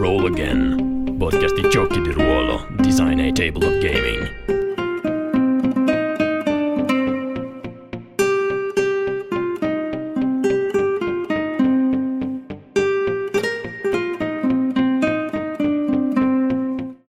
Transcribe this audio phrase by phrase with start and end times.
[0.00, 4.32] Roll Again, podcast di giochi di ruolo, design e table of gaming.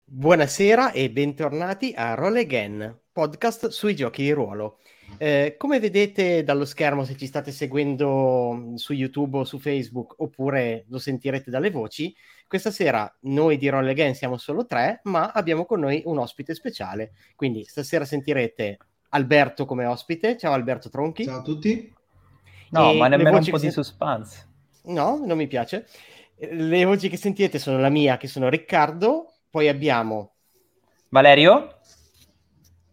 [0.08, 4.80] Buonasera e bentornati a Roll Again, podcast sui giochi di ruolo.
[5.22, 10.86] Eh, come vedete dallo schermo, se ci state seguendo su YouTube o su Facebook, oppure
[10.88, 12.16] lo sentirete dalle voci,
[12.48, 16.56] questa sera noi di Roll Again siamo solo tre, ma abbiamo con noi un ospite
[16.56, 17.12] speciale.
[17.36, 18.78] Quindi stasera sentirete
[19.10, 20.38] Alberto come ospite.
[20.38, 21.26] Ciao Alberto Tronchi.
[21.26, 21.94] Ciao a tutti.
[22.72, 24.48] No, E ma nemmeno un po' di suspense.
[24.84, 25.86] No, non mi piace.
[26.38, 30.36] Eh, Le voci che sentite sono la mia, che sono Riccardo, poi abbiamo
[31.10, 31.80] Valerio?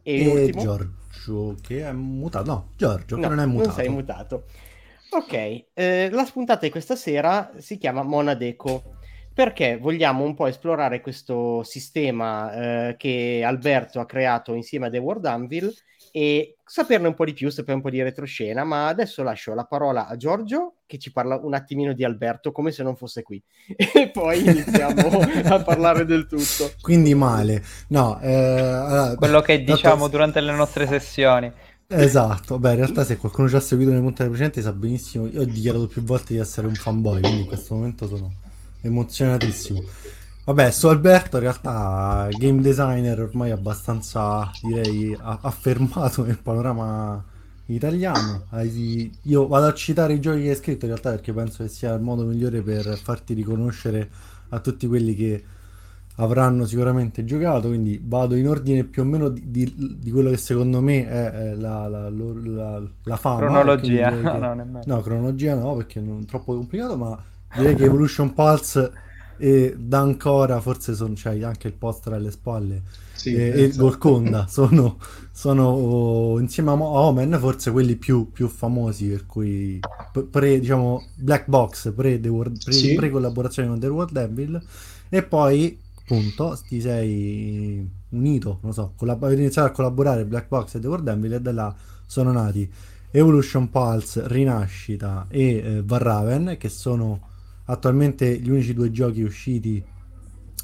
[0.03, 2.51] e E ultimo Giorgio che è mutato.
[2.51, 3.75] No, Giorgio No, che non è mutato.
[3.75, 4.47] sei mutato.
[5.09, 5.33] Ok,
[5.73, 8.91] eh, la spuntata di questa sera si chiama Monadeco
[9.33, 14.99] perché vogliamo un po' esplorare questo sistema eh, che Alberto ha creato insieme a The
[14.99, 15.73] World Anvil
[16.17, 19.65] e saperne un po' di più, sapere un po' di retroscena, ma adesso lascio la
[19.65, 23.43] parola a Giorgio che ci parla un attimino di Alberto come se non fosse qui
[23.77, 26.73] e poi iniziamo a parlare del tutto.
[26.81, 27.63] Quindi male.
[27.89, 31.53] No, eh, allora, Quello che diciamo durante le nostre sessioni.
[31.87, 35.43] Esatto, beh, in realtà se qualcuno ci ha seguito nelle puntate precedenti sa benissimo, io
[35.43, 38.33] ho dichiarato più volte di essere un fanboy, quindi in questo momento sono
[38.81, 39.83] emozionatissimo.
[40.47, 47.23] Vabbè, su Alberto in realtà game designer ormai abbastanza, direi, affermato nel panorama
[47.67, 48.45] italiano.
[49.23, 51.93] Io vado a citare i giochi che hai scritto in realtà perché penso che sia
[51.95, 54.09] il modo migliore per farti riconoscere
[54.51, 55.45] a tutti quelli che
[56.19, 60.37] avranno sicuramente giocato, quindi vado in ordine più o meno di, di- di quello che
[60.39, 63.39] secondo me è, la, la- la- la fama.
[63.41, 64.11] Cronologia.
[64.11, 64.83] che- No, nemmeno.
[64.87, 67.21] No, cronologia no, perché non è troppo complicato, ma
[67.57, 68.93] direi che Evolution Pulse
[69.39, 72.83] e Dancora, forse sono, c'hai anche il poster alle spalle,
[73.13, 73.77] Sì, e, esatto.
[73.77, 74.99] Golconda, sono,
[75.33, 79.81] sono oh, insieme a Omen forse quelli più, più famosi, per cui
[80.31, 82.95] pre, diciamo, Black Box, pre, World- pre- Sì.
[82.95, 84.63] pre-collaborazione con The World Devil,
[85.09, 90.75] e poi appunto ti sei unito, non so, collab- avete iniziato a collaborare Black Box
[90.77, 91.75] e The World Devil e da là
[92.07, 92.71] sono nati
[93.11, 97.26] Evolution Pulse, Rinascita e eh, Varraven, che sono
[97.67, 99.85] attualmente gli unici due giochi usciti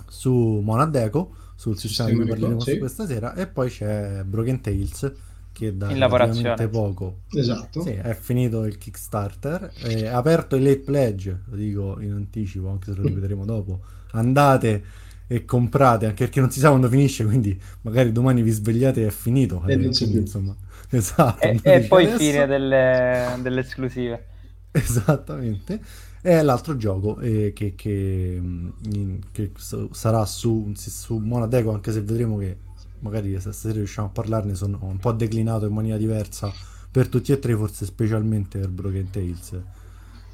[0.09, 2.79] su Monadeco, sul sistema di cui parleremo sì.
[2.79, 5.13] questa sera, e poi c'è Broken Tales,
[5.53, 6.49] che da In lavorazione.
[6.49, 7.83] relativamente poco Esatto.
[7.83, 12.91] sì, è finito il Kickstarter, è aperto il late pledge, lo dico in anticipo, anche
[12.93, 13.81] se lo ripeteremo dopo.
[14.13, 14.85] Andate
[15.27, 19.07] e comprate, anche perché non si sa quando finisce, quindi magari domani vi svegliate e
[19.07, 19.63] è finito.
[19.67, 20.55] E quindi, insomma,
[20.91, 21.41] esatto.
[21.41, 22.19] E, e poi adesso.
[22.19, 24.27] fine delle, delle esclusive.
[24.73, 25.81] Esattamente.
[26.23, 29.51] È l'altro gioco eh, che, che, mm, in- che
[29.91, 32.57] sarà su, su Monadeco, anche se vedremo che
[33.01, 36.51] magari stasera riusciamo a parlarne, sono un po' declinato in maniera diversa
[36.91, 39.61] per tutti e tre, forse specialmente per Broken Tales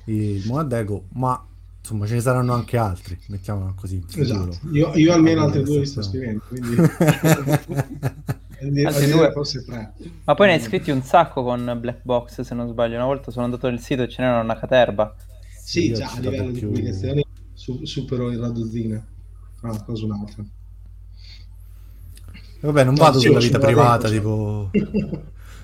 [0.04, 1.42] il Monadeco, ma
[1.80, 4.02] insomma ce ne saranno anche altri, mettiamola così.
[4.14, 4.58] Esatto.
[4.72, 6.76] Io, io almeno altre due li sto scrivendo, quindi
[8.84, 9.30] Altri due.
[9.32, 9.92] forse tre.
[10.24, 12.96] Ma poi ne hai scritti un sacco con Black Box, se non sbaglio.
[12.96, 15.14] Una volta sono andato nel sito e ce n'era una caterba.
[15.68, 19.06] Sì, già a livello di più- pubblicazioni su- supero la dozzina.
[19.60, 20.42] Ah, Una cosa un'altra.
[22.60, 24.70] Vabbè, non No, vado sì, sulla vita privata, tipo...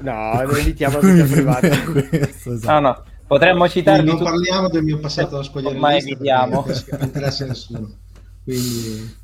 [0.01, 1.69] No, non evitiamo la vita privata.
[1.91, 2.73] Questo, esatto.
[2.73, 6.65] No, no, potremmo Quindi citarvi non tu- parliamo del mio passato da spogliare Ormai evitiamo.
[6.67, 7.97] non interessa a nessuno.
[8.45, 9.23] Quindi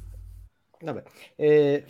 [0.82, 1.02] Vabbè,
[1.36, 1.84] eh,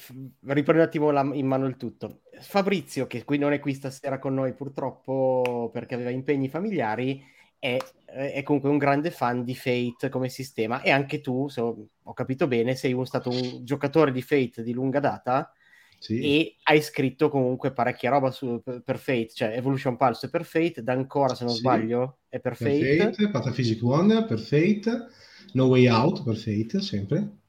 [0.46, 2.22] riprendo un attimo la- in mano il tutto.
[2.40, 7.22] Fabrizio, che qui non è qui stasera con noi purtroppo perché aveva impegni familiari,
[7.58, 7.76] è,
[8.12, 12.46] è comunque un grande fan di Fate come sistema e anche tu, se ho, capito
[12.46, 15.52] bene, sei un- stato un giocatore di Fate di lunga data
[15.98, 16.20] sì.
[16.20, 20.82] e hai scritto comunque parecchia roba su, per, Fate, cioè Evolution Pulse è per Fate,
[20.82, 21.60] da ancora se non Sì.
[21.60, 22.96] sbaglio è per per Fate.
[22.96, 25.06] Fate, Pataphysic Wonder per Fate,
[25.52, 27.39] No Way Out per Fate, sempre.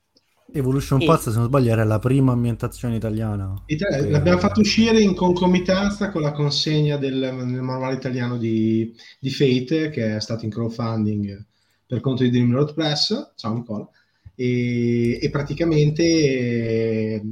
[0.54, 3.54] Evolution E- Pulse, se non sbaglio, era la prima ambientazione italiana.
[3.66, 8.94] Ita- Eh, L'abbiamo fatto uscire in concomitanza con la consegna del, del manuale italiano di,
[9.20, 11.46] di Fate, che è stato in crowdfunding
[11.86, 13.34] per conto di Dream Road Press.
[13.36, 13.88] Ciao Nicola.
[14.36, 17.24] E, e praticamente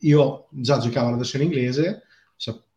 [0.00, 2.02] io già giocavo la versione inglese,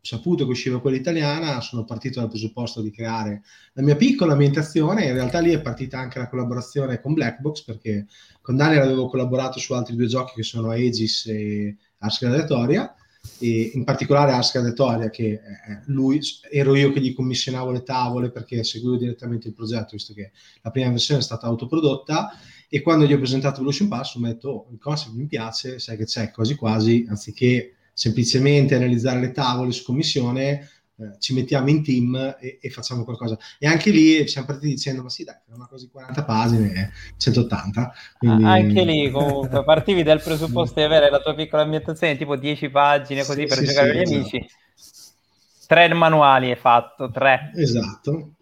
[0.06, 3.42] saputo che usciva quella italiana, sono partito dal presupposto di creare
[3.74, 5.06] la mia piccola ambientazione.
[5.06, 8.06] In realtà lì è partita anche la collaborazione con Blackbox, perché
[8.42, 12.94] con Daniel avevo collaborato su altri due giochi che sono Aegis e Ars Gladiatoria
[13.40, 15.42] e in particolare Asca Detoria, che eh,
[15.86, 16.22] lui,
[16.52, 20.32] ero io che gli commissionavo le tavole perché seguivo direttamente il progetto, visto che
[20.62, 22.32] la prima versione è stata autoprodotta,
[22.70, 25.98] e quando gli ho presentato Evolution Pass ho detto, oh, il concept mi piace, sai
[25.98, 31.82] che c'è quasi quasi, anziché semplicemente analizzare le tavole su commissione, eh, ci mettiamo in
[31.82, 33.38] team e, e, facciamo qualcosa.
[33.58, 36.92] E anche lì siamo partiti dicendo, ma sì dai, è una cosa di 40 pagine,
[37.18, 37.94] 180.
[38.18, 38.44] Quindi...
[38.44, 43.24] Anche lì comunque partivi dal presupposto di avere la tua piccola ambientazione, tipo 10 pagine
[43.24, 44.36] così sì, per sì, giocare sì, con gli esatto.
[44.36, 44.50] amici.
[45.68, 47.52] Tre manuali hai fatto, tre.
[47.56, 48.35] Esatto.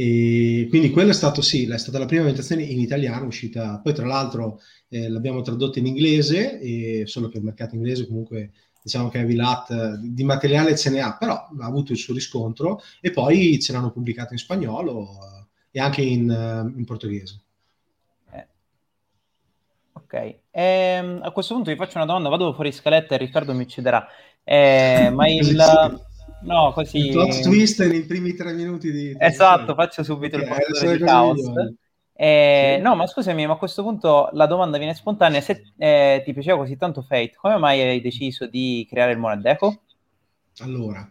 [0.00, 3.92] E quindi quello è stato sì, è stata la prima ambientazione in italiano uscita, poi
[3.92, 4.60] tra l'altro
[4.90, 10.22] eh, l'abbiamo tradotta in inglese, solo che il mercato inglese comunque diciamo che Vilat di
[10.22, 14.34] materiale ce ne ha, però ha avuto il suo riscontro e poi ce l'hanno pubblicato
[14.34, 17.40] in spagnolo eh, e anche in, eh, in portoghese.
[18.30, 18.46] Eh.
[19.94, 23.62] Ok, ehm, a questo punto vi faccio una domanda, vado fuori scaletta e Riccardo mi
[23.62, 24.06] ucciderà.
[24.44, 26.06] Eh, ma il...
[26.42, 26.98] No, così...
[26.98, 29.16] Il plot twist nei primi tre minuti di...
[29.18, 31.40] Esatto, faccio subito il portatore di caos.
[32.20, 32.82] Eh, sì.
[32.82, 35.40] No, ma scusami, ma a questo punto la domanda viene spontanea.
[35.40, 39.82] Se eh, ti piaceva così tanto Fate, come mai hai deciso di creare il Monadeco?
[40.60, 41.08] Allora,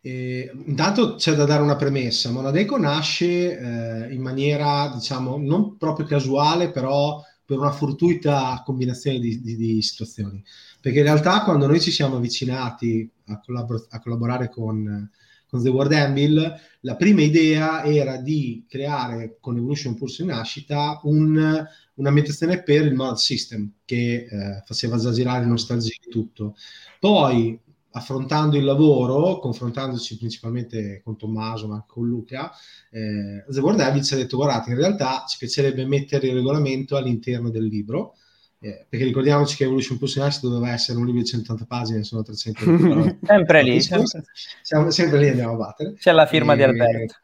[0.00, 2.30] eh, intanto c'è da dare una premessa.
[2.30, 9.40] Monadeco nasce eh, in maniera, diciamo, non proprio casuale, però per una fortuita combinazione di,
[9.40, 10.42] di, di situazioni.
[10.86, 15.10] Perché in realtà quando noi ci siamo avvicinati a, collabor- a collaborare con
[15.48, 21.00] con The World Anvil, la prima idea era di creare con Evolution Pulse in nascita
[21.04, 26.56] un, un'ambientazione per il mod system che eh, faceva girare nostalgia e tutto.
[26.98, 27.58] Poi,
[27.92, 32.50] affrontando il lavoro, confrontandoci principalmente con Tommaso, ma anche con Luca,
[32.90, 36.96] eh, The World Anvil ci ha detto guardate, in realtà ci piacerebbe mettere il regolamento
[36.96, 38.16] all'interno del libro,
[38.58, 42.22] eh, perché ricordiamoci che Evolution Plus in doveva essere un libro di 180 pagine, sono
[42.22, 44.22] 300 sempre lì, sempre.
[44.62, 45.94] Siamo, sempre lì andiamo a battere.
[45.94, 47.14] C'è la firma e, di Alberto.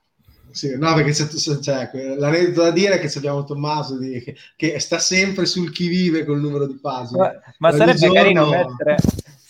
[0.51, 4.79] Sì, no, perché c'è, c'è, l'aneddoto da dire è che abbiamo Tommaso di, che, che,
[4.79, 7.19] sta sempre sul chi vive col numero di pagine.
[7.19, 8.15] Ma, ma sarebbe giorno...
[8.15, 8.97] carino mettere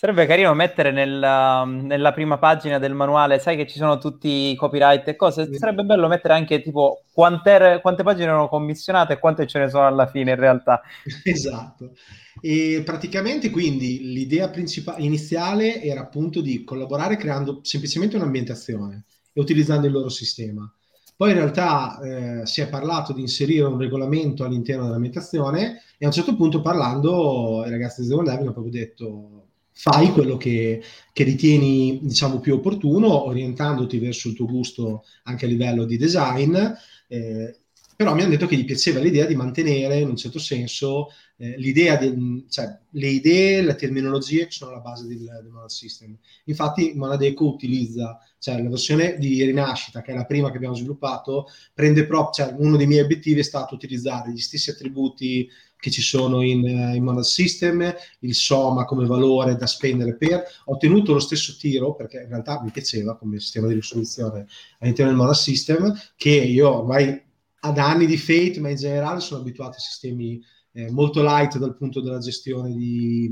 [0.03, 4.55] Sarebbe carino mettere nella, nella, prima pagina del manuale, sai che ci sono tutti i
[4.57, 9.47] copyright e cose, sarebbe bello mettere anche tipo quante, quante pagine erano commissionate e quante
[9.47, 10.81] ce ne sono alla fine in realtà.
[11.23, 11.93] Esatto.
[12.41, 19.87] E praticamente quindi l'idea principale iniziale era appunto di collaborare creando semplicemente un'ambientazione e utilizzando
[19.87, 20.69] il loro sistema.
[21.15, 26.07] Poi in realtà eh, si è parlato di inserire un regolamento all'interno dell'ambientazione e a
[26.07, 29.42] un certo punto parlando i ragazzi di Zero hanno proprio detto
[29.73, 30.81] fai quello che,
[31.11, 36.55] che, ritieni diciamo più opportuno, orientandoti verso il tuo gusto anche a livello di design.
[37.07, 37.57] Eh,
[37.95, 41.57] però mi hanno detto che gli piaceva l'idea di mantenere in un certo senso eh,
[41.57, 46.17] l'idea del, cioè, le idee, le terminologie che sono alla base del, del Monad System.
[46.45, 51.47] Infatti Monadeco utilizza, cioè la versione di Rinascita, che è la prima che abbiamo sviluppato,
[51.73, 55.47] prende proprio, cioè uno dei miei obiettivi è stato utilizzare gli stessi attributi
[55.83, 60.41] che ci sono in, uh, in Monad System, il Soma come valore da spendere per.
[60.65, 64.47] Ho ottenuto lo stesso tiro perché in realtà mi piaceva come sistema di risoluzione
[64.79, 67.21] all'interno del Monad System, che io ormai
[67.59, 70.41] ad anni di Fate, ma in generale sono abituato a sistemi
[70.71, 73.29] eh, molto light dal punto della gestione di,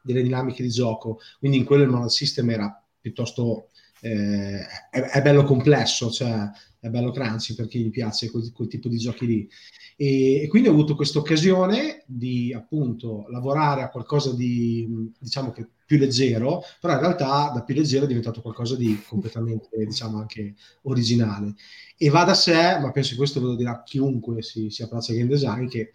[0.00, 1.18] delle dinamiche di gioco.
[1.40, 3.69] Quindi in quello il Monad System era piuttosto
[4.00, 4.60] eh,
[4.90, 6.48] è, è, bello complesso, cioè
[6.78, 9.48] è bello crunchy per chi gli piace quel, quel tipo di giochi lì.
[9.96, 15.66] E, e, quindi ho avuto questa occasione di appunto lavorare a qualcosa di diciamo che
[15.84, 20.54] più leggero, però in realtà da più leggero è diventato qualcosa di completamente diciamo anche
[20.82, 21.54] originale.
[21.96, 25.12] E va da sé, ma penso che questo ve lo dirà chiunque si, si approccia
[25.12, 25.90] game design, che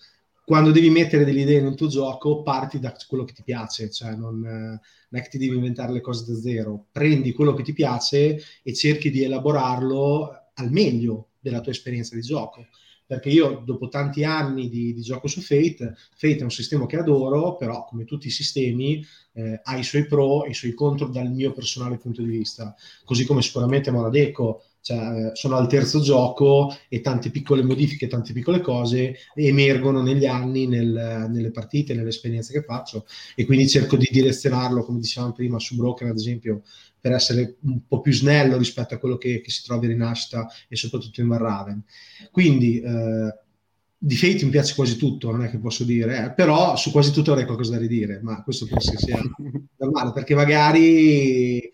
[0.46, 4.12] quando devi mettere delle idee nel tuo gioco parti da quello che ti piace, cioè
[4.16, 7.74] non, non è che ti devi inventare le cose da zero, prendi quello che ti
[7.74, 12.68] piace e cerchi di elaborarlo al meglio della tua esperienza di gioco.
[13.08, 16.98] Perché io dopo tanti anni di, di, gioco su Fate, Fate è un sistema che
[16.98, 21.08] adoro, però come tutti i sistemi eh, ha i suoi pro e i suoi contro
[21.08, 26.72] dal mio personale punto di vista, così come sicuramente Monadeco, cioè, sono al terzo gioco
[26.88, 32.54] e tante piccole modifiche, tante piccole cose emergono negli anni, nel, nelle partite, nelle esperienze
[32.54, 36.62] che faccio e quindi cerco di direzionarlo, come dicevamo prima, su Broken ad esempio,
[37.00, 40.48] per essere un po' più snello rispetto a quello che, che si trova in Rinascita
[40.70, 41.84] e soprattutto in Marraven.
[42.30, 43.40] Quindi eh,
[43.98, 47.12] di Fate mi piace quasi tutto, non è che posso dire, eh, però su quasi
[47.12, 49.18] tutto avrei qualcosa da ridire, ma questo penso che sia
[49.78, 51.72] normale, perché magari eh,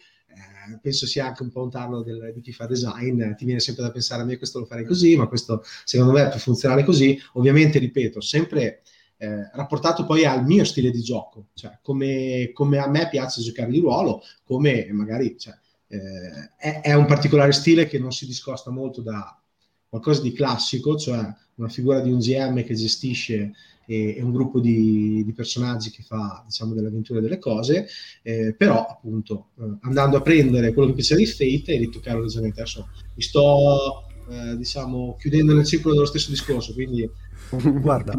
[0.82, 3.84] penso sia anche un po' un tarlo del, di chi fa design, ti viene sempre
[3.84, 6.84] da pensare a me questo lo farei così, ma questo secondo me è più funzionale
[6.84, 7.20] così.
[7.34, 8.82] Ovviamente, ripeto, sempre
[9.18, 13.70] eh, rapportato poi al mio stile di gioco, cioè come, come a me piace giocare
[13.70, 15.54] di ruolo, come magari cioè,
[15.88, 19.40] eh, è, è, un particolare stile che non si discosta molto da
[19.88, 21.24] qualcosa di classico, cioè
[21.56, 23.52] una figura di un GM che gestisce
[23.86, 27.88] e, e un gruppo di, di, personaggi che fa diciamo delle avventure delle cose,
[28.22, 32.22] eh, però appunto eh, andando a prendere quello che piaceva di Fate e detto caro
[32.22, 37.10] ragionamento adesso mi sto eh, diciamo chiudendo nel circolo dello stesso discorso, quindi
[37.82, 38.16] guarda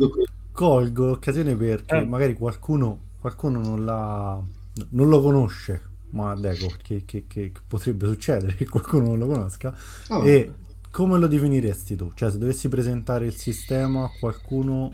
[0.52, 2.04] colgo l'occasione perché eh.
[2.04, 4.40] magari qualcuno, qualcuno non, l'ha,
[4.90, 9.74] non lo conosce, ma ecco, che, che, che, potrebbe succedere che qualcuno non lo conosca.
[10.08, 10.24] Oh.
[10.24, 10.52] E
[10.90, 12.12] come lo definiresti tu?
[12.14, 14.92] Cioè, se dovessi presentare il sistema a qualcuno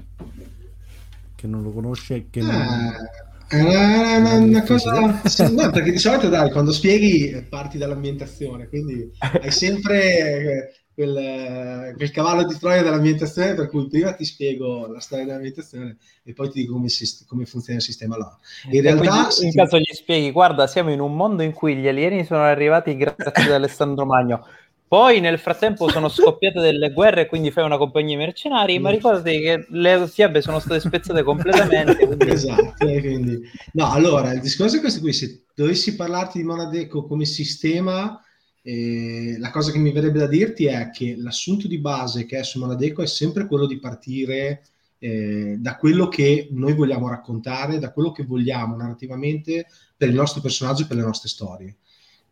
[1.38, 2.50] che non lo conosce, che non...
[2.50, 9.08] Eh, è una, una, cosa no, perché di solito dai, quando spieghi parti dall'ambientazione, quindi
[9.40, 15.26] hai sempre quel, quel, cavallo di Troia dell'ambientazione, per cui prima ti spiego la storia
[15.26, 18.36] dell'ambientazione e poi ti dico come, si, come funziona il sistema là.
[18.72, 22.24] In realtà, in caso gli spieghi, guarda, siamo in un mondo in cui gli alieni
[22.24, 24.44] sono arrivati grazie ad Alessandro Magno.
[24.88, 29.38] Poi nel frattempo sono scoppiate delle guerre, quindi fai una compagnia di mercenari, ma ricordati
[29.38, 32.06] che le fiabe sono state spezzate completamente.
[32.06, 32.26] Quindi...
[32.32, 33.38] esatto, quindi...
[33.74, 38.18] No, allora, il discorso è questo qui, se dovessi parlarti di Monadeco come sistema,
[38.62, 42.42] eh, la cosa che mi verrebbe da dirti è che l'assunto di base che è
[42.42, 44.62] su Maladeco è sempre quello di partire
[44.98, 49.66] eh, da quello che noi vogliamo raccontare, da quello che vogliamo narrativamente
[49.96, 51.76] per il nostro personaggio e per le nostre storie.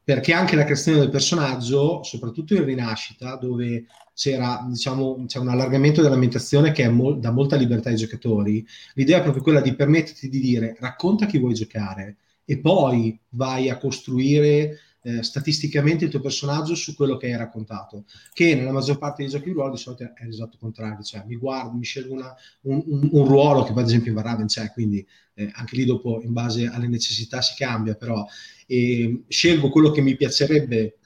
[0.06, 6.00] Perché anche la creazione del personaggio, soprattutto in Rinascita, dove c'era, diciamo, c'è un allargamento
[6.00, 10.38] dell'ambientazione che mo- dà molta libertà ai giocatori, l'idea è proprio quella di permetterti di
[10.38, 16.74] dire racconta chi vuoi giocare e poi vai a costruire eh, statisticamente il tuo personaggio
[16.74, 20.02] su quello che hai raccontato, che nella maggior parte dei giochi di ruolo di solito
[20.02, 23.84] è l'esatto contrario, cioè mi guardo, mi scelgo una, un, un, un, ruolo che per
[23.84, 27.94] esempio in Varraven c'è, quindi eh, anche lì dopo in base alle necessità si cambia,
[27.94, 28.26] però
[28.66, 30.98] eh, scelgo quello che mi piacerebbe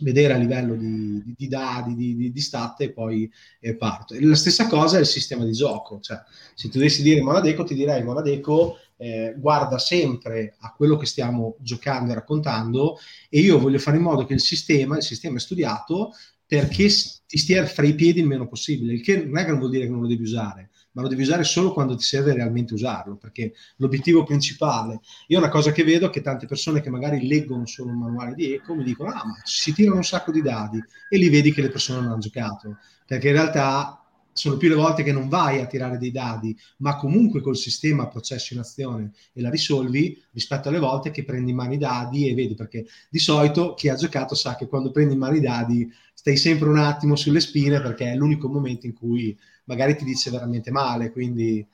[0.00, 4.12] vedere a livello di, di, di dadi, di, di, stat e poi eh, parto.
[4.12, 6.20] E la stessa cosa è il sistema di gioco, cioè
[6.54, 11.56] se tu dovessi dire Monadeco ti direi Monadeco eh, guarda sempre a quello che stiamo
[11.60, 12.98] giocando e raccontando
[13.28, 16.12] e io voglio fare in modo che il sistema, il sistema è studiato
[16.46, 16.88] perché
[17.26, 19.70] ti stia fra i piedi il meno possibile, il che non è che non vuol
[19.70, 22.74] dire che non lo devi usare, ma lo devi usare solo quando ti serve realmente
[22.74, 27.26] usarlo, perché l'obiettivo principale, io una cosa che vedo è che tante persone che magari
[27.26, 30.42] leggono solo un manuale di eco mi dicono, ah ma si tirano un sacco di
[30.42, 34.03] dadi e li vedi che le persone non hanno giocato, perché in realtà
[34.34, 38.08] sono più le volte che non vai a tirare dei dadi, ma comunque col sistema
[38.08, 42.28] processo in azione e la risolvi rispetto alle volte che prendi in mano i dadi
[42.28, 45.40] e vedi, perché di solito chi ha giocato sa che quando prendi in mano i
[45.40, 50.04] dadi stai sempre un attimo sulle spine perché è l'unico momento in cui magari ti
[50.04, 51.66] dice veramente male, quindi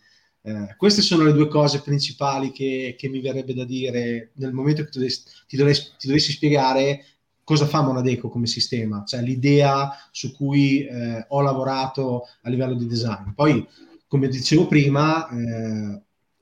[0.43, 4.85] eh, queste sono le due cose principali che, che, mi verrebbe da dire nel momento
[4.85, 7.05] che ti, dovessi, ti dovessi spiegare
[7.50, 12.87] cosa fa Monadeco come sistema, cioè l'idea su cui eh, ho lavorato a livello di
[12.87, 13.30] design.
[13.35, 13.66] Poi,
[14.07, 16.00] come dicevo prima, eh,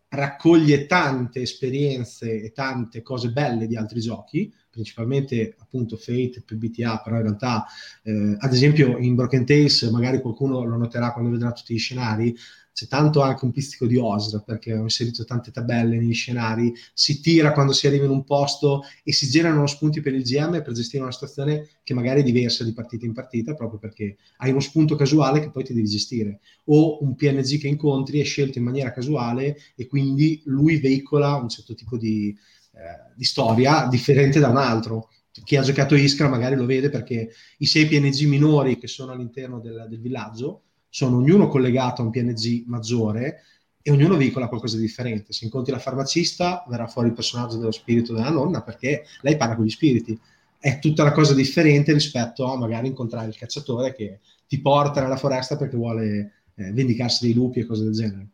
[0.09, 7.17] raccoglie tante esperienze e tante cose belle di altri giochi, principalmente appunto Fate, PBTA, però
[7.17, 7.65] in realtà,
[8.03, 12.37] eh, ad esempio in Broken Tales, magari qualcuno lo noterà quando vedrà tutti gli scenari,
[12.79, 17.21] c'è tanto anche un pizzico di OSR perché ho inserito tante tabelle negli scenari, si
[17.21, 20.75] tira quando si arriva in un posto e si generano spunti per il GM per
[20.75, 24.61] gestire una situazione che magari è diversa di partita in partita proprio perché hai uno
[24.61, 26.39] spunto casuale che poi ti devi gestire.
[26.67, 31.49] O un PNG che incontri è scelto in maniera casuale e quindi lui veicola un
[31.49, 32.29] certo tipo di,
[32.75, 35.11] eh, di storia differente da un altro.
[35.33, 39.59] Chi ha giocato Iskra magari lo vede perché i sei PNG minori che sono all'interno
[39.59, 43.43] del, del villaggio sono ognuno collegato a un PNG maggiore
[43.83, 45.33] e ognuno veicola qualcosa di differente.
[45.33, 49.57] Se incontri la farmacista, verrà fuori il personaggio dello spirito della nonna perché lei parla
[49.57, 50.19] con gli spiriti.
[50.59, 55.17] È tutta una cosa differente rispetto a magari incontrare il cacciatore che ti porta nella
[55.17, 58.29] foresta perché vuole eh, vendicarsi dei lupi e cose del genere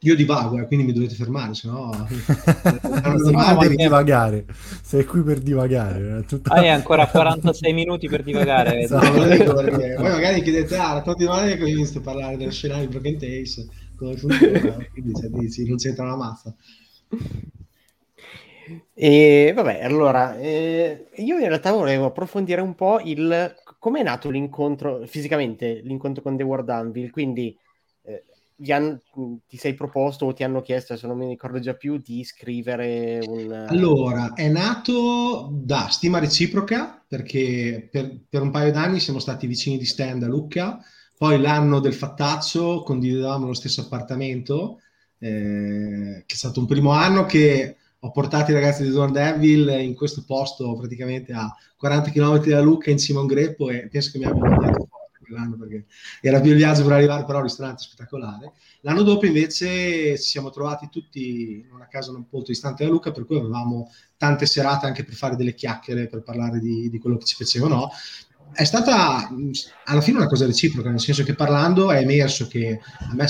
[0.00, 1.90] io divago, eh, quindi mi dovete fermare, se no...
[1.90, 4.44] no per divagare,
[4.82, 6.18] sei qui per divagare.
[6.18, 6.54] Eh, tutta...
[6.54, 8.82] Hai ancora 46 minuti per divagare.
[8.82, 9.54] esatto.
[9.54, 13.18] perché, poi magari chiedete, ah, racconti male che ho visto parlare dello scenario di Broken
[13.18, 16.54] Tales, come funziona, quindi cioè, dici, non c'entra una mazza.
[18.94, 24.28] E vabbè, allora, eh, io in realtà volevo approfondire un po' il come è nato
[24.30, 27.56] l'incontro, fisicamente, l'incontro con The World Anvil, quindi
[28.66, 29.00] han,
[29.46, 33.20] ti sei proposto o ti hanno chiesto, se non mi ricordo già più, di scrivere
[33.26, 33.66] un...
[33.68, 39.78] Allora, è nato da stima reciproca, perché per, per un paio d'anni siamo stati vicini
[39.78, 40.78] di stand a Lucca,
[41.16, 44.80] Poi l'anno del fattaccio condividevamo lo stesso appartamento,
[45.18, 49.68] eh, che è stato un primo anno che ho portato i ragazzi di Zorn Devil
[49.80, 53.88] in questo posto praticamente a 40 km da Lucca in cima a un greppo e
[53.88, 54.97] penso che mi abbiano forte
[55.28, 55.86] quell'anno perché
[56.20, 58.52] era più il viaggio per arrivare però un ristorante spettacolare.
[58.80, 63.12] L'anno dopo invece ci siamo trovati tutti in una casa non molto distante da Lucca
[63.12, 67.16] per cui avevamo tante serate anche per fare delle chiacchiere, per parlare di, di quello
[67.16, 67.88] che ci piaceva
[68.52, 69.28] È stata
[69.84, 73.26] alla fine una cosa reciproca, nel senso che parlando è emerso che a me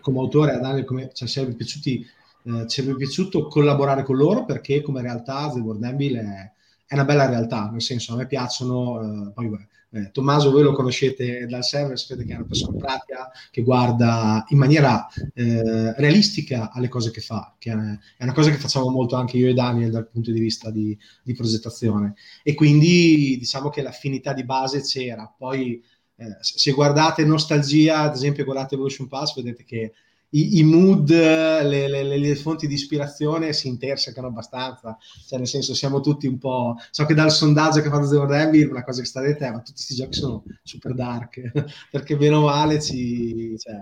[0.00, 2.06] come autore, a Daniel come, ci sarebbe piaciuti
[2.42, 6.52] eh, sarebbe piaciuto collaborare con loro perché come realtà The World Anvil è,
[6.86, 9.50] è, una bella realtà, nel senso a me piacciono, eh, poi
[9.92, 14.44] eh, Tommaso voi lo conoscete dal server, sapete che è una persona pratica che guarda
[14.48, 19.16] in maniera eh, realistica alle cose che fa, che è, una cosa che facciamo molto
[19.16, 22.14] anche io e Daniel dal punto di vista di, di progettazione.
[22.42, 25.82] E quindi diciamo che l'affinità di base c'era, poi
[26.16, 29.92] eh, se guardate Nostalgia, ad esempio guardate Evolution Pass, vedete che
[30.30, 34.96] i, i mood, le, le, le, fonti di ispirazione si intersecano abbastanza,
[35.26, 36.76] cioè nel senso siamo tutti un po'...
[36.90, 39.50] So che dal sondaggio che ha fatto Zero Devil una cosa che sta dentro è
[39.50, 41.40] ma tutti questi giochi sono super dark,
[41.90, 43.74] perché bene o male ci, cioè,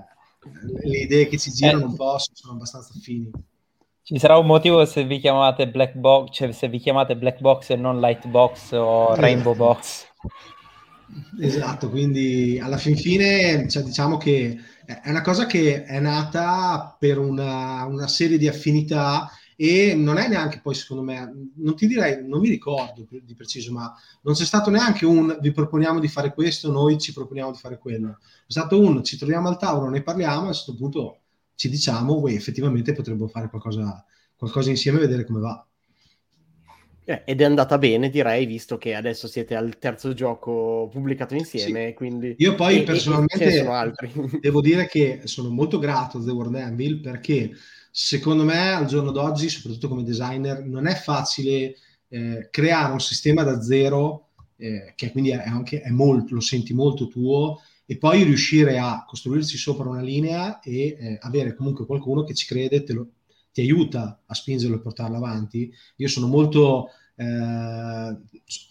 [0.85, 3.31] le idee che ci girano un po' sono abbastanza affini.
[4.03, 7.69] Ci sarà un motivo se vi chiamate Black Box, cioè se vi chiamate Black Box
[7.71, 10.07] e non Light Box o Rainbow Box.
[11.41, 17.19] Esatto, quindi alla fin fine cioè, diciamo che è una cosa che è nata per
[17.19, 22.27] una, una, serie di affinità e non è neanche poi secondo me, non ti direi,
[22.27, 26.33] non mi ricordo di preciso, ma non c'è stato neanche un vi proponiamo di fare
[26.33, 28.19] questo, noi ci proponiamo di fare quello.
[28.47, 31.21] È stato un ci troviamo al tavolo, ne parliamo e a questo punto
[31.55, 34.05] ci diciamo, uè, effettivamente potremmo fare qualcosa,
[34.37, 35.68] qualcosa insieme e vedere come va.
[37.11, 41.87] Eh, ed è andata bene, direi, visto che adesso siete al terzo gioco pubblicato insieme.
[41.87, 41.95] Sì.
[41.95, 42.35] Quindi...
[42.37, 43.65] Io poi e, personalmente
[44.43, 47.53] devo dire che sono molto grato a The World Anvil perché
[47.91, 51.77] secondo me al giorno d'oggi, soprattutto come designer, non è facile
[52.11, 56.75] eh, creare un sistema da zero, eh, che quindi è anche è molto, lo senti
[56.75, 62.23] molto tuo, e poi riuscire a costruirsi sopra una linea e eh, avere comunque qualcuno
[62.25, 63.09] che ci crede, te lo,
[63.59, 65.73] ti aiuta a spingerlo e portarlo avanti.
[65.97, 66.91] Io sono molto
[67.21, 68.17] eh,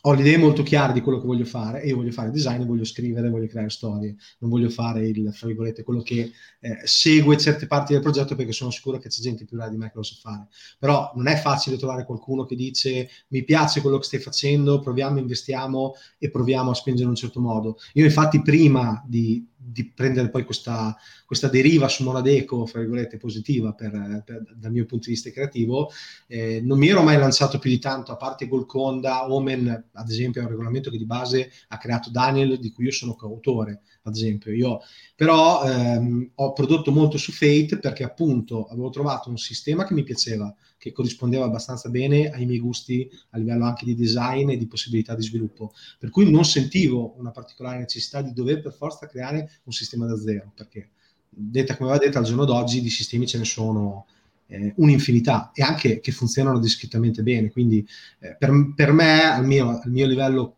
[0.02, 2.63] ho le idee molto chiare di quello che voglio fare e io voglio fare design,
[2.63, 7.38] voglio scrivere, voglio creare storie, non voglio fare il, fra virgolette, quello che eh, segue
[7.38, 9.97] certe parti del progetto perché sono sicuro che c'è gente più brava di me che
[9.97, 10.47] lo sa fare.
[10.80, 15.19] Però non è facile trovare qualcuno che dice mi piace quello che stai facendo, proviamo,
[15.19, 17.78] investiamo e proviamo a spingere in un certo modo.
[17.95, 23.73] Io infatti prima di di prendere poi questa, questa deriva su Monadeco, fra virgolette, positiva
[23.73, 25.91] per, per, dal mio punto di vista creativo,
[26.27, 30.41] eh, non mi ero mai lanciato più di tanto, a parte Golconda, Omen, ad esempio,
[30.41, 34.15] è un regolamento che di base ha creato Daniel, di cui io sono coautore, ad
[34.15, 34.52] esempio.
[34.52, 34.82] Io
[35.15, 40.04] però ehm, ho prodotto molto su Fate perché appunto avevo trovato un sistema che mi
[40.04, 44.67] piaceva, che corrispondeva abbastanza bene ai miei gusti a livello anche di design e di
[44.67, 45.74] possibilità di sviluppo.
[45.98, 50.17] Per cui non sentivo una particolare necessità di dover per forza creare un sistema da
[50.17, 50.89] zero, perché
[51.30, 54.06] detta come va detta al giorno d'oggi di sistemi ce ne sono
[54.48, 57.52] eh, un'infinità e anche che funzionano discretamente bene.
[57.52, 57.88] Quindi
[58.20, 60.57] eh, per, per, me, al mio, al mio livello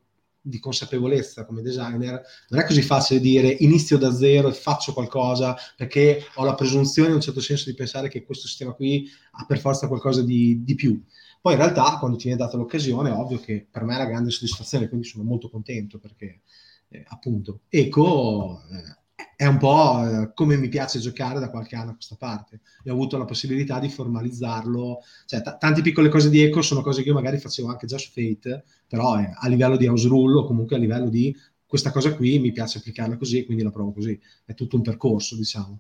[0.49, 5.55] di consapevolezza come designer, non è così facile dire inizio da zero e faccio qualcosa
[5.77, 9.45] perché ho la presunzione in un certo senso di pensare che questo sistema qui ha
[9.45, 11.01] per forza qualcosa di, di più.
[11.41, 14.09] Poi in realtà quando ti viene data l'occasione è ovvio che per me è una
[14.09, 16.41] grande soddisfazione, quindi sono molto contento perché
[16.89, 18.98] eh, appunto Eco eh,
[19.36, 22.62] è un po' eh, come mi piace giocare da qualche anno a questa parte.
[22.84, 25.01] E ho avuto la possibilità di formalizzarlo.
[25.25, 27.97] Cioè, t- tante piccole cose di Eco sono cose che io magari facevo anche già
[27.97, 31.91] su Fate, però eh, a livello di house rule o comunque a livello di questa
[31.91, 34.19] cosa qui mi piace applicarla così e quindi la provo così.
[34.45, 35.79] È tutto un percorso, diciamo.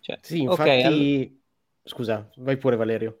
[0.00, 0.62] Cioè, sì, infatti...
[0.62, 1.36] Okay, all...
[1.84, 3.20] Scusa, vai pure Valerio.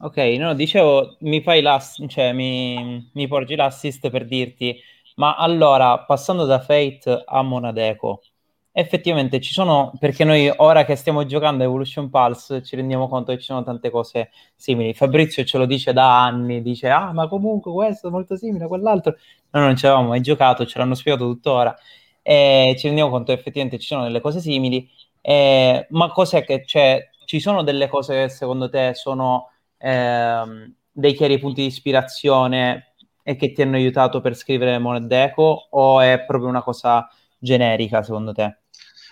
[0.00, 4.76] Ok, no, dicevo, mi fai l'assist, cioè mi, mi porgi l'assist per dirti,
[5.18, 8.22] ma allora, passando da Fate a Monadeco,
[8.70, 13.38] effettivamente ci sono, perché noi ora che stiamo giocando Evolution Pulse ci rendiamo conto che
[13.38, 14.94] ci sono tante cose simili.
[14.94, 18.68] Fabrizio ce lo dice da anni, dice ah ma comunque questo è molto simile a
[18.68, 19.16] quell'altro.
[19.50, 21.76] Noi non ci avevamo mai giocato, ce l'hanno spiegato tuttora
[22.22, 24.88] e ci rendiamo conto che effettivamente ci sono delle cose simili.
[25.20, 27.08] Eh, ma cos'è che c'è?
[27.24, 32.87] Ci sono delle cose che secondo te sono eh, dei chiari punti di ispirazione
[33.28, 37.06] e che ti hanno aiutato per scrivere Monet Deco o è proprio una cosa
[37.38, 38.60] generica secondo te?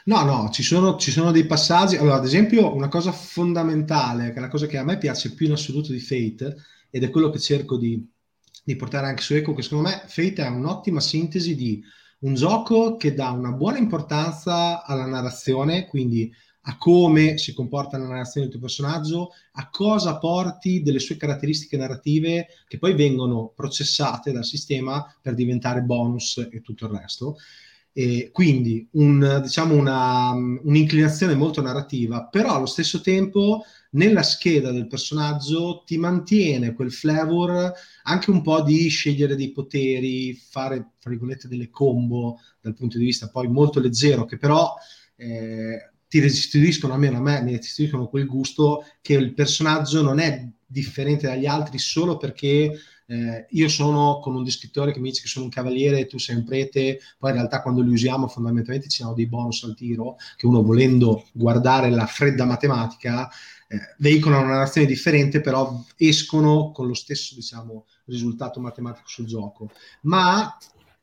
[0.06, 1.96] No, no, ci sono, ci sono, dei passaggi.
[1.96, 5.44] Allora, ad esempio, una cosa fondamentale, che è la cosa che a me piace più
[5.44, 6.56] in assoluto di Fate,
[6.88, 8.02] ed è quello che cerco di,
[8.64, 11.82] di portare anche su Echo, che secondo me Fate è un'ottima sintesi di
[12.20, 16.32] un gioco che dà una buona importanza alla narrazione, quindi
[16.68, 21.76] a come si comporta la narrazione del tuo personaggio, a cosa porti delle sue caratteristiche
[21.76, 27.36] narrative che poi vengono processate dal sistema per diventare bonus e tutto il resto.
[27.92, 34.88] E quindi un, diciamo una, un'inclinazione molto narrativa, però allo stesso tempo nella scheda del
[34.88, 41.48] personaggio ti mantiene quel flavor anche un po' di scegliere dei poteri, fare, tra virgolette,
[41.48, 44.74] delle combo dal punto di vista poi molto leggero, che però
[45.16, 50.48] eh, ti restituiscono, almeno a me, mi restituiscono quel gusto che il personaggio non è
[50.64, 52.72] differente dagli altri solo perché
[53.08, 56.18] eh, io sono con un descrittore che mi dice che sono un cavaliere e tu
[56.18, 59.76] sei un prete, poi in realtà quando li usiamo fondamentalmente ci sono dei bonus al
[59.76, 63.28] tiro che uno volendo guardare la fredda matematica
[63.68, 69.70] eh, veicolano una narrazione differente, però escono con lo stesso diciamo, risultato matematico sul gioco.
[70.02, 70.56] Ma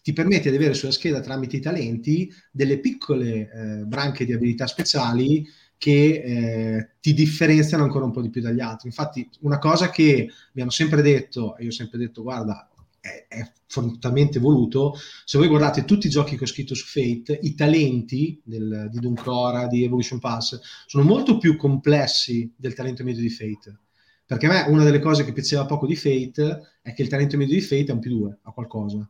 [0.03, 4.67] ti permette di avere sulla scheda tramite i talenti delle piccole eh, branche di abilità
[4.67, 8.89] speciali che eh, ti differenziano ancora un po' di più dagli altri.
[8.89, 13.25] Infatti, una cosa che mi hanno sempre detto, e io ho sempre detto, guarda, è,
[13.29, 17.55] è fortemente voluto, se voi guardate tutti i giochi che ho scritto su Fate, i
[17.55, 23.29] talenti del, di Duncora, di Evolution Pass, sono molto più complessi del talento medio di
[23.29, 23.79] Fate.
[24.25, 27.37] Perché a me una delle cose che piaceva poco di Fate è che il talento
[27.37, 29.07] medio di Fate è un più due, a qualcosa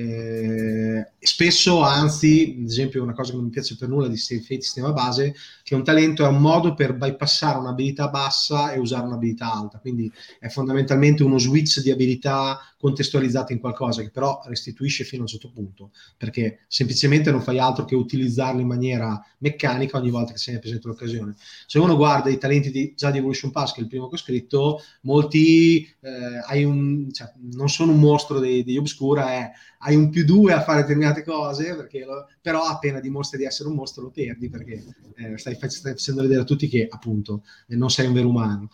[0.00, 4.60] eh, spesso, anzi, ad esempio, una cosa che non mi piace per nulla di Fate
[4.60, 5.34] sistema base,
[5.64, 9.80] che un talento è un modo per bypassare un'abilità bassa e usare un'abilità alta.
[9.80, 10.08] Quindi
[10.38, 15.30] è fondamentalmente uno switch di abilità contestualizzata in qualcosa che però restituisce fino a un
[15.30, 20.38] certo punto, perché semplicemente non fai altro che utilizzarlo in maniera meccanica ogni volta che
[20.38, 21.34] se ne presenta l'occasione.
[21.66, 24.14] Se uno guarda i talenti di, già di Evolution Pass, che è il primo che
[24.14, 29.50] ho scritto, molti eh, un, cioè, non sono un mostro degli Obscura, è
[29.88, 31.74] hai un più due a fare determinate cose,
[32.04, 34.84] lo, però appena dimostri di essere un mostro lo perdi perché
[35.16, 38.70] eh, stai, stai, facendo vedere a tutti che appunto non sei un vero umano.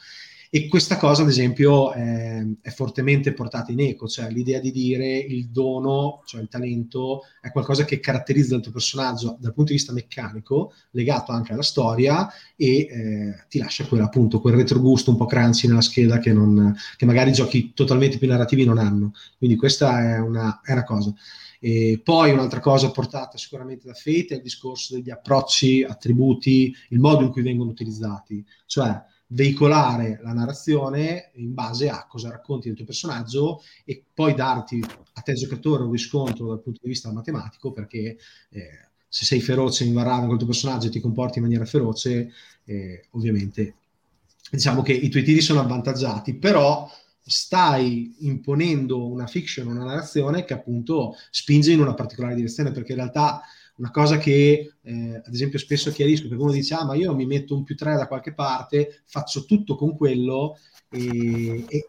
[0.54, 5.18] E questa cosa, ad esempio, è, è, fortemente portata in eco, cioè l'idea di dire
[5.18, 9.78] il dono, cioè il talento, è qualcosa che caratterizza il tuo personaggio dal punto di
[9.78, 15.16] vista meccanico, legato anche alla storia, e eh, ti lascia quel, appunto, quel retrogusto un
[15.16, 19.12] po' crunchy nella scheda che, non, che magari giochi totalmente più narrativi non hanno.
[19.36, 21.12] Quindi questa è una, è una cosa.
[21.58, 27.00] E poi un'altra cosa portata sicuramente da Fate è il discorso degli approcci, attributi, il
[27.00, 28.44] modo in cui vengono utilizzati.
[28.66, 29.02] Cioè,
[29.34, 34.82] veicolare la narrazione in base a cosa racconti del tuo personaggio e poi darti
[35.14, 38.16] a te giocatore un riscontro dal punto di vista matematico perché
[38.50, 41.64] eh, se sei feroce in Varane con il tuo personaggio e ti comporti in maniera
[41.64, 42.30] feroce
[42.64, 43.74] eh, ovviamente
[44.50, 46.88] diciamo che i tuoi tiri sono avvantaggiati però
[47.26, 52.98] stai imponendo una fiction, una narrazione che appunto spinge in una particolare direzione perché in
[52.98, 53.40] realtà
[53.76, 57.26] una cosa che eh, ad esempio spesso chiarisco, perché uno dice ah ma io mi
[57.26, 60.58] metto un più 3 da qualche parte, faccio tutto con quello
[60.90, 61.86] e, e, e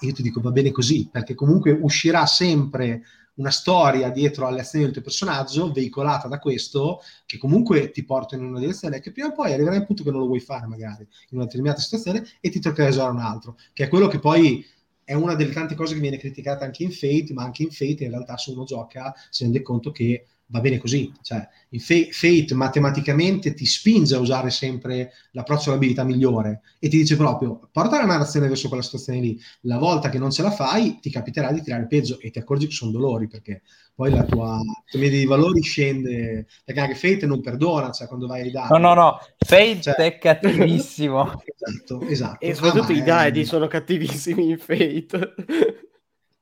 [0.00, 3.02] io ti dico va bene così, perché comunque uscirà sempre
[3.38, 8.34] una storia dietro alle azioni del tuo personaggio, veicolata da questo, che comunque ti porta
[8.34, 10.66] in una direzione che prima o poi arriverà al punto che non lo vuoi fare
[10.66, 14.18] magari in una determinata situazione e ti toccherà usare un altro, che è quello che
[14.18, 14.64] poi
[15.04, 18.04] è una delle tante cose che viene criticata anche in Fate, ma anche in Fate
[18.04, 21.12] in realtà se uno gioca si rende conto che va bene così.
[21.22, 27.16] Cioè, il Fate matematicamente ti spinge a usare sempre l'approccio all'abilità migliore e ti dice
[27.16, 29.40] proprio porta la narrazione verso quella situazione lì.
[29.62, 32.66] La volta che non ce la fai, ti capiterà di tirare peggio e ti accorgi
[32.66, 33.62] che sono dolori perché
[33.98, 34.60] poi la tua,
[34.92, 36.46] media di valori scende.
[36.64, 38.72] Perché anche Fate non perdona, cioè quando vai ai dati.
[38.72, 39.94] No, no, no, Fate cioè...
[39.94, 41.42] è cattivissimo.
[41.44, 42.44] esatto, esatto.
[42.44, 43.44] E soprattutto ah, i Daedi è...
[43.44, 45.34] sono cattivissimi in Fate.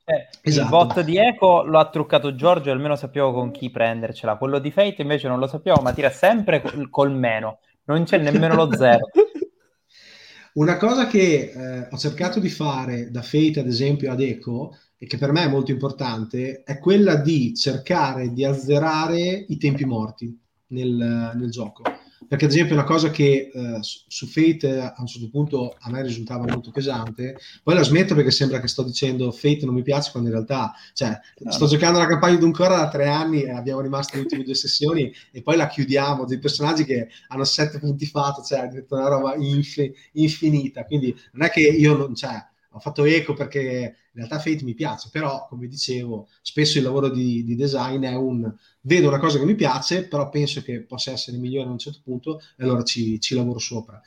[0.09, 0.63] Eh, esatto.
[0.63, 4.37] Il bot di Eco lo ha truccato Giorgio, almeno sappiamo con chi prendercela.
[4.37, 8.17] Quello di Fate invece non lo sappiamo, ma tira sempre col, col meno, non c'è
[8.17, 9.09] nemmeno lo zero.
[10.55, 15.07] Una cosa che eh, ho cercato di fare da Fate, ad esempio, ad Eco, e
[15.07, 20.39] che per me è molto importante, è quella di cercare di azzerare i tempi morti
[20.67, 21.81] nel, nel gioco
[22.27, 26.01] perché ad esempio una cosa che eh, su Fate a un certo punto a me
[26.01, 30.11] risultava molto pesante, poi la smetto perché sembra che sto dicendo Fate non mi piace
[30.11, 31.51] quando in realtà, cioè, no.
[31.51, 34.55] sto giocando la campagna di ancora da tre anni e abbiamo rimasto le ultime due
[34.55, 39.07] sessioni e poi la chiudiamo, dei personaggi che hanno sette punti fatto, cioè è una
[39.07, 44.23] roba infi- infinita, quindi non è che io non, cioè, ho fatto eco perché in
[44.23, 48.51] realtà Fate mi piace, però come dicevo, spesso il lavoro di, di, design è un
[48.87, 51.99] vedo una cosa che mi piace, però penso che possa essere migliore a un certo
[52.03, 54.01] punto e allora ci, ci lavoro sopra.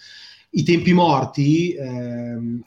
[0.52, 2.64] I tempi morti, ehm,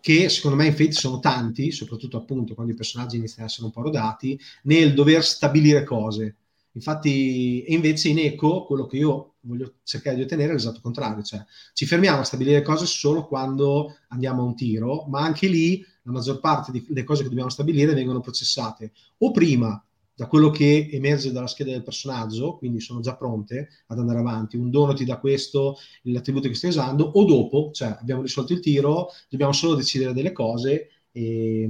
[0.00, 3.66] che secondo me in Fate sono tanti, soprattutto appunto quando i personaggi iniziano a essere
[3.66, 6.36] un po' rodati, nel dover stabilire cose.
[6.72, 11.22] Infatti, e invece in eco, quello che io voglio cercare di ottenere è l'esatto contrario,
[11.22, 11.44] cioè
[11.74, 16.12] ci fermiamo a stabilire cose solo quando andiamo a un tiro, ma anche lì la
[16.12, 19.82] maggior parte delle cose che dobbiamo stabilire vengono processate o prima
[20.14, 24.56] da quello che emerge dalla scheda del personaggio, quindi sono già pronte ad andare avanti,
[24.56, 28.60] un dono ti dà questo, l'attributo che stai usando, o dopo, cioè abbiamo risolto il
[28.60, 31.68] tiro, dobbiamo solo decidere delle cose e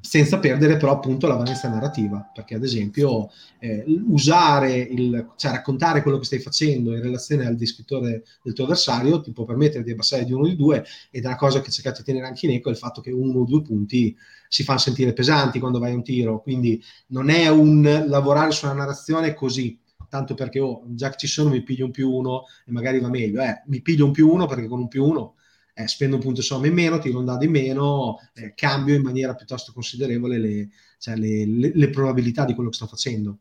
[0.00, 6.02] senza perdere però appunto la valenza narrativa, perché ad esempio eh, usare il, cioè raccontare
[6.02, 9.90] quello che stai facendo in relazione al descrittore del tuo avversario ti può permettere di
[9.90, 12.46] abbassare di uno o di due ed è una cosa che cercate di tenere anche
[12.46, 14.16] in eco, è il fatto che uno o due punti
[14.48, 18.74] si fanno sentire pesanti quando vai a un tiro, quindi non è un lavorare sulla
[18.74, 19.78] narrazione così,
[20.08, 23.08] tanto perché oh, già che ci sono mi piglio un più uno e magari va
[23.08, 25.34] meglio, eh, mi piglio un più uno perché con un più uno
[25.78, 29.02] eh, spendo un punto somma in meno, tiro un dado in meno, eh, cambio in
[29.02, 33.40] maniera piuttosto considerevole le, cioè le, le, le, probabilità di quello che sto facendo.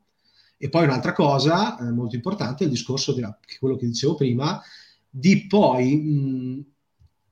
[0.58, 3.24] E poi un'altra cosa eh, molto importante è il discorso di
[3.58, 4.62] quello che dicevo prima,
[5.10, 6.65] di poi mh,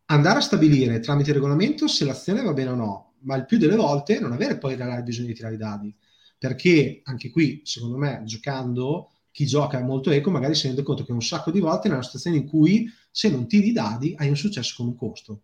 [0.05, 3.57] andare a stabilire tramite il regolamento se l'azione va bene o no, ma il più
[3.57, 5.93] delle volte non avere poi bisogno di tirare i dadi,
[6.37, 11.11] perché anche qui, secondo me, giocando chi gioca molto eco magari si rende conto che
[11.11, 14.29] un sacco di volte è una situazione in cui se non tiri i dadi hai
[14.29, 15.41] un successo con un costo.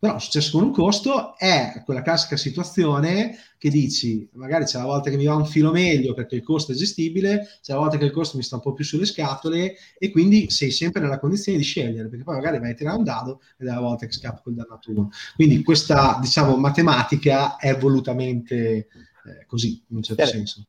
[0.00, 4.86] Però un successo con un costo è quella classica situazione che dici, magari c'è la
[4.86, 7.98] volta che mi va un filo meglio perché il costo è gestibile, c'è la volta
[7.98, 11.20] che il costo mi sta un po' più sulle scatole e quindi sei sempre nella
[11.20, 14.06] condizione di scegliere, perché poi magari vai a tirare un dado ed è la volta
[14.06, 15.10] che scappa quel dannato uno.
[15.36, 20.36] Quindi questa, diciamo, matematica è volutamente eh, così, in un certo certo.
[20.36, 20.66] senso.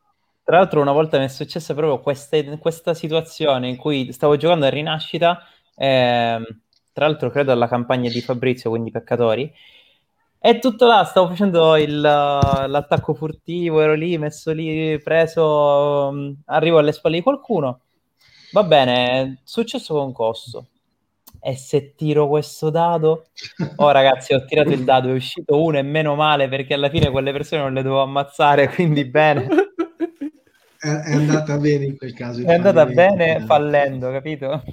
[0.51, 4.65] Tra l'altro una volta mi è successa proprio queste, questa situazione in cui stavo giocando
[4.65, 5.41] a Rinascita,
[5.77, 6.43] ehm,
[6.91, 9.49] tra l'altro credo alla campagna di Fabrizio, quindi Peccatori,
[10.37, 16.79] e tutto là, stavo facendo il, l'attacco furtivo, ero lì, messo lì, preso, um, arrivo
[16.79, 17.83] alle spalle di qualcuno,
[18.51, 20.65] va bene, successo con costo.
[21.39, 23.27] E se tiro questo dado,
[23.77, 27.09] oh ragazzi, ho tirato il dado, è uscito uno e meno male perché alla fine
[27.09, 29.47] quelle persone non le dovevo ammazzare, quindi bene
[30.81, 32.41] è, è andata bene in quel caso.
[32.45, 34.63] È andata bene fallendo, capito?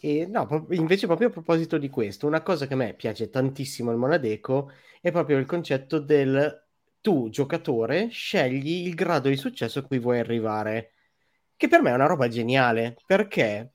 [0.00, 3.90] E no, invece proprio a proposito di questo, una cosa che a me piace tantissimo
[3.90, 6.66] al Monadeco è proprio il concetto del
[7.00, 10.92] tu, giocatore, scegli il grado di successo a cui vuoi arrivare,
[11.56, 13.72] che per me è una roba geniale, perché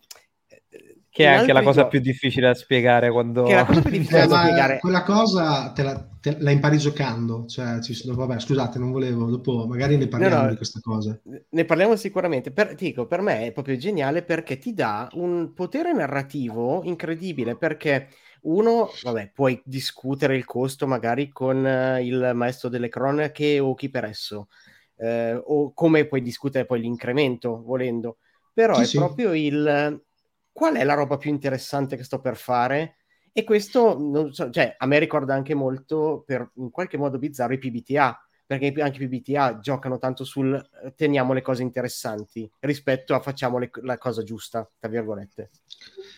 [1.14, 3.44] che è anche la cosa più difficile da spiegare quando...
[3.44, 4.80] Che è la cosa più difficile da spiegare.
[4.80, 9.30] Quella cosa te la, te la, impari giocando, cioè, ci sono, vabbè, scusate, non volevo,
[9.30, 11.16] dopo magari ne parliamo no, no, di questa cosa.
[11.50, 15.94] Ne parliamo sicuramente, per, dico, per me è proprio geniale perché ti dà un potere
[15.94, 18.08] narrativo incredibile, perché
[18.42, 23.92] uno, vabbè, puoi discutere il costo magari con uh, il maestro delle cronache o chi
[23.92, 24.48] per esso,
[24.96, 28.18] uh, o come puoi discutere poi l'incremento, volendo,
[28.52, 28.98] però sì, è sì.
[28.98, 30.02] proprio il
[30.54, 32.98] qual è la roba più interessante che sto per fare?
[33.34, 37.58] E questo, so, cioè, a me ricorda anche molto, per in qualche modo bizzarro, i
[37.58, 43.20] PBTA, perché anche i PBTA giocano tanto sul eh, teniamo le cose interessanti rispetto a
[43.20, 45.50] facciamo le, la cosa giusta, tra virgolette.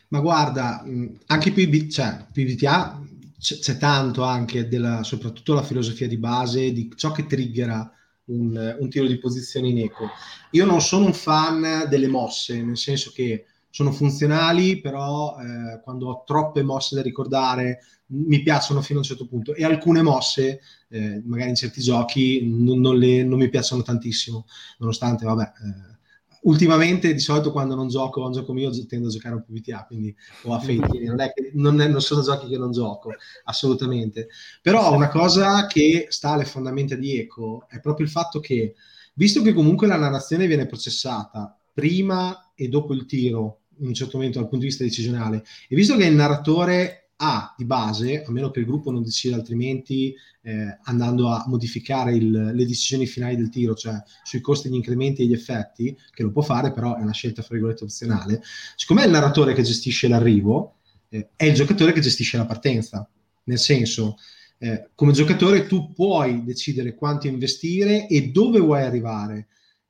[0.09, 0.83] Ma guarda,
[1.27, 3.01] anche PB, cioè, PBTA
[3.39, 7.89] c'è, c'è tanto anche della, soprattutto la filosofia di base di ciò che triggera
[8.25, 10.09] un, un tiro di posizione in eco.
[10.51, 13.45] Io non sono un fan delle mosse, nel senso che
[13.75, 19.07] sono funzionali, però eh, quando ho troppe mosse da ricordare mi piacciono fino a un
[19.07, 19.53] certo punto.
[19.53, 24.45] E alcune mosse, eh, magari in certi giochi, non, non, le, non, mi piacciono tantissimo,
[24.77, 25.97] nonostante, vabbè, eh,
[26.43, 29.83] ultimamente di solito quando non gioco a un gioco mio tendo a giocare a PvTA,
[29.87, 33.09] quindi o a Fate, non, è che, non, è, non sono giochi che non gioco,
[33.43, 34.29] assolutamente.
[34.61, 38.73] Però una cosa che sta alle fondamenta di Eco è proprio il fatto che,
[39.15, 44.17] visto che comunque la narrazione viene processata prima e dopo il tiro in un certo
[44.17, 45.43] momento dal punto di vista decisionale.
[45.67, 49.35] E visto che il narratore ha di base, a meno che il gruppo non decida
[49.35, 54.75] altrimenti, eh, andando a modificare il, le decisioni finali del tiro, cioè sui costi, gli
[54.75, 58.41] incrementi e gli effetti, che lo può fare, però è una scelta fra virgolette opzionale.
[58.75, 63.07] Siccome è il narratore che gestisce l'arrivo, eh, è il giocatore che gestisce la partenza.
[63.45, 64.17] Nel senso,
[64.57, 69.47] eh, come giocatore tu puoi decidere quanto investire e dove vuoi arrivare.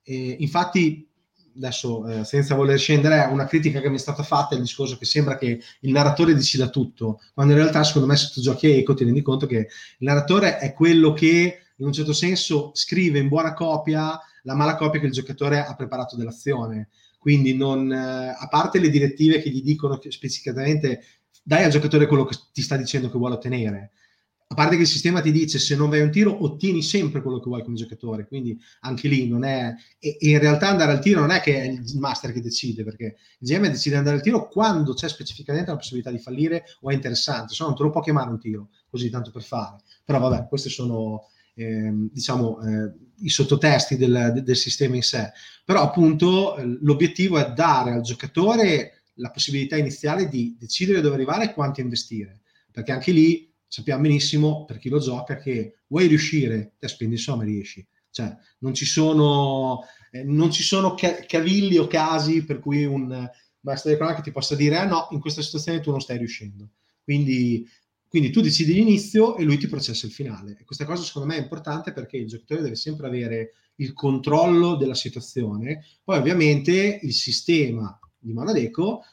[0.08, 1.08] infatti
[1.56, 4.98] adesso eh, senza voler scendere, una critica che mi è stata fatta è il discorso
[4.98, 8.68] che sembra che il narratore decida tutto, quando in realtà secondo me se tu giochi
[8.68, 9.68] a Eco ti rendi conto che il
[10.08, 15.00] narratore è quello che in un certo senso scrive in buona copia la mala copia
[15.00, 16.90] che il giocatore ha preparato dell'azione.
[17.18, 21.04] Quindi non, eh, a parte le direttive che gli dicono che specificatamente
[21.42, 23.92] dai al giocatore quello che ti sta dicendo che vuole ottenere,
[24.48, 27.40] a parte che il sistema ti dice se non vai un tiro ottieni sempre quello
[27.40, 29.74] che vuoi come giocatore, quindi anche lì non è...
[29.98, 32.84] E, e in realtà andare al tiro non è che è il master che decide,
[32.84, 36.66] perché il GM decide di andare al tiro quando c'è specificamente la possibilità di fallire
[36.82, 39.42] o è interessante, se no non te lo può chiamare un tiro, così tanto per
[39.42, 39.78] fare.
[40.04, 41.28] Però vabbè, questi sono...
[41.58, 45.32] Eh, diciamo eh, i sottotesti del, del, sistema in sé.
[45.64, 51.46] Però appunto eh, l'obiettivo è dare al giocatore la possibilità iniziale di decidere dove arrivare
[51.46, 52.42] e quanto investire.
[52.70, 57.44] Perché anche lì sappiamo benissimo per chi lo gioca che vuoi riuscire, te spendi insomma
[57.44, 57.86] riesci.
[58.10, 63.30] Cioè, non ci sono, eh, non ci sono ca- cavilli o casi per cui un
[63.60, 66.70] maestro di cronaca ti possa dire ah no, in questa situazione tu non stai riuscendo.
[67.04, 67.68] Quindi,
[68.08, 70.58] quindi tu decidi l'inizio e lui ti processa il finale.
[70.60, 74.76] E questa cosa secondo me è importante perché il giocatore deve sempre avere il controllo
[74.76, 75.84] della situazione.
[76.04, 79.04] Poi ovviamente il sistema di Manadeco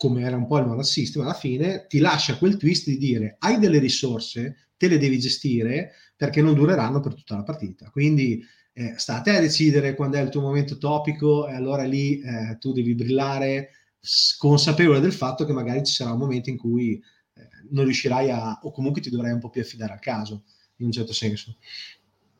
[0.00, 3.36] come era un po' il mono system, alla fine ti lascia quel twist di dire
[3.38, 7.90] hai delle risorse, te le devi gestire perché non dureranno per tutta la partita.
[7.90, 11.84] Quindi eh, sta a te a decidere quando è il tuo momento topico e allora
[11.84, 13.72] lì eh, tu devi brillare
[14.38, 16.94] consapevole del fatto che magari ci sarà un momento in cui
[17.34, 20.44] eh, non riuscirai a, o comunque ti dovrai un po' più affidare al caso,
[20.76, 21.58] in un certo senso.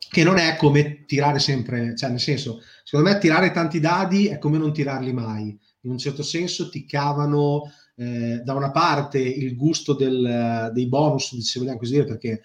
[0.09, 4.39] Che non è come tirare sempre, cioè nel senso, secondo me tirare tanti dadi è
[4.39, 9.55] come non tirarli mai in un certo senso ti cavano eh, da una parte il
[9.55, 12.41] gusto del, dei bonus, se vogliamo così dire, perché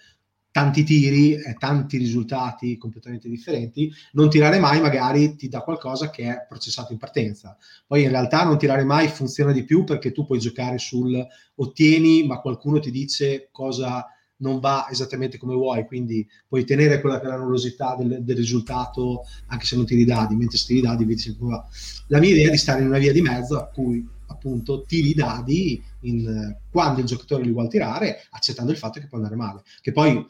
[0.57, 6.23] tanti tiri e tanti risultati completamente differenti, non tirare mai magari ti dà qualcosa che
[6.23, 7.55] è processato in partenza.
[7.85, 11.23] Poi in realtà non tirare mai funziona di più perché tu puoi giocare sul
[11.55, 14.03] ottieni, ma qualcuno ti dice cosa
[14.37, 19.75] non va esattamente come vuoi, quindi puoi tenere quella nervosità del, del, risultato anche se
[19.75, 21.67] non tiri dadi, mentre se tiri dadi vedi sempre va.
[22.07, 25.09] La mia idea è di stare in una via di mezzo a cui appunto tiri
[25.09, 29.35] i dadi in, quando il giocatore li vuole tirare, accettando il fatto che può andare
[29.35, 29.63] male.
[29.81, 30.25] Che poi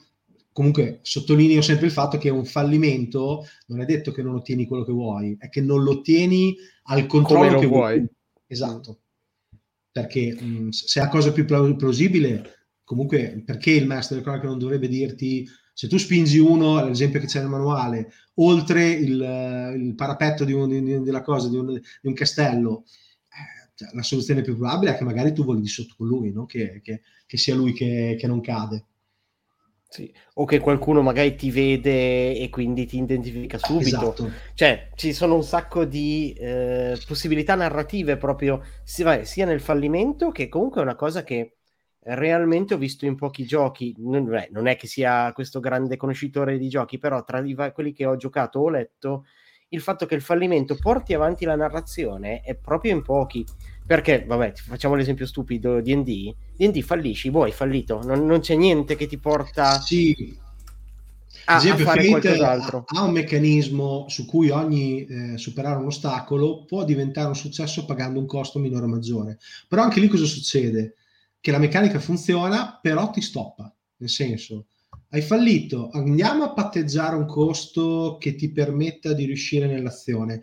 [0.52, 4.84] comunque sottolineo sempre il fatto che un fallimento non è detto che non ottieni quello
[4.84, 7.98] che vuoi, è che non lo ottieni al controllo che vuoi.
[7.98, 8.08] vuoi.
[8.48, 9.00] Esatto.
[9.91, 14.58] Perché mh, se è la cosa più plausibile comunque perché il master del cronaca non
[14.58, 20.45] dovrebbe dirti se tu spingi uno, l'esempio che c'è nel manuale, oltre il, il parapetto
[20.45, 24.56] di, un, di, della cosa, di un, di un castello, eh, cioè, la soluzione più
[24.58, 26.45] probabile è che magari tu voli di sotto con lui, no?
[26.45, 28.86] che, che, che, sia lui che, che non cade.
[29.89, 30.12] Sì.
[30.36, 33.88] O che qualcuno magari ti vede e quindi ti identifica subito.
[33.88, 34.32] Esatto.
[34.54, 40.47] Cioè, ci sono un sacco di eh, possibilità narrative proprio sia, sia nel fallimento che
[40.50, 41.57] comunque è una cosa che
[42.15, 46.58] realmente ho visto in pochi giochi, non, beh, non, è che sia questo grande conoscitore
[46.58, 49.26] di giochi, però tra i, quelli che ho giocato o letto,
[49.70, 53.46] il fatto che il fallimento porti avanti la narrazione è proprio in pochi.
[53.86, 58.56] Perché, vabbè, facciamo l'esempio stupido di D&D, D&D fallisci, boh, hai fallito, non, non c'è
[58.56, 60.38] niente che ti porta sì.
[61.46, 62.84] a, esempio, a fare qualcos'altro.
[62.86, 68.20] Ha un meccanismo su cui ogni eh, superare un ostacolo può diventare un successo pagando
[68.20, 69.39] un costo minore o maggiore.
[69.70, 70.96] Però anche lì cosa succede?
[71.39, 73.73] Che la meccanica funziona, però ti stoppa.
[73.97, 74.67] Nel senso,
[75.10, 80.41] hai fallito, andiamo a patteggiare un costo che ti permetta di riuscire nell'azione.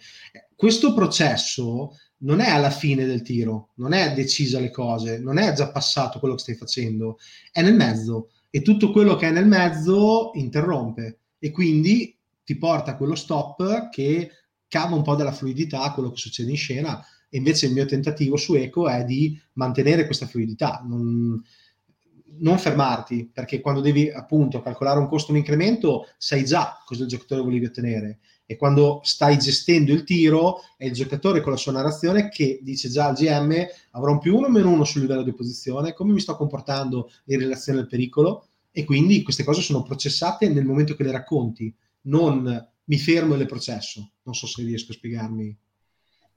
[0.57, 5.52] Questo processo non è alla fine del tiro, non è decisa le cose, non è
[5.52, 7.18] già passato quello che stai facendo,
[7.52, 12.92] è nel mezzo e tutto quello che è nel mezzo interrompe e quindi ti porta
[12.92, 14.30] a quello stop che
[14.68, 17.04] cava un po' della fluidità, quello che succede in scena
[17.35, 21.42] e invece il mio tentativo su Eco è di mantenere questa fluidità, non,
[22.38, 27.09] non fermarti, perché quando devi appunto calcolare un costo, un incremento, sai già cosa il
[27.09, 28.20] giocatore volevi ottenere.
[28.47, 32.88] E quando stai gestendo il tiro, è il giocatore con la sua narrazione che dice
[32.88, 36.12] già al GM avrò un più uno o meno uno sul livello di posizione, come
[36.12, 38.47] mi sto comportando in relazione al pericolo.
[38.70, 43.38] E quindi queste cose sono processate nel momento che le racconti, non mi fermo e
[43.38, 44.12] le processo.
[44.23, 45.59] Non so se riesco a spiegarmi.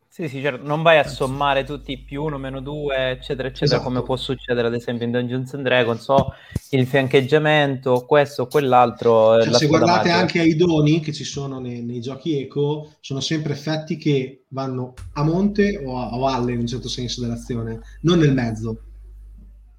[0.09, 0.65] Sì, sì, certo.
[0.65, 3.83] Non vai a sommare tutti più uno, meno due, eccetera, eccetera, esatto.
[3.83, 6.33] come può succedere ad esempio in Dungeons and Dragons, o
[6.71, 9.41] il fiancheggiamento, questo o quell'altro.
[9.43, 10.15] Cioè, se guardate magica.
[10.15, 14.93] anche ai doni che ci sono nei, nei, giochi eco, sono sempre effetti che vanno
[15.13, 18.81] a monte o a, a valle in un certo senso dell'azione, non nel mezzo.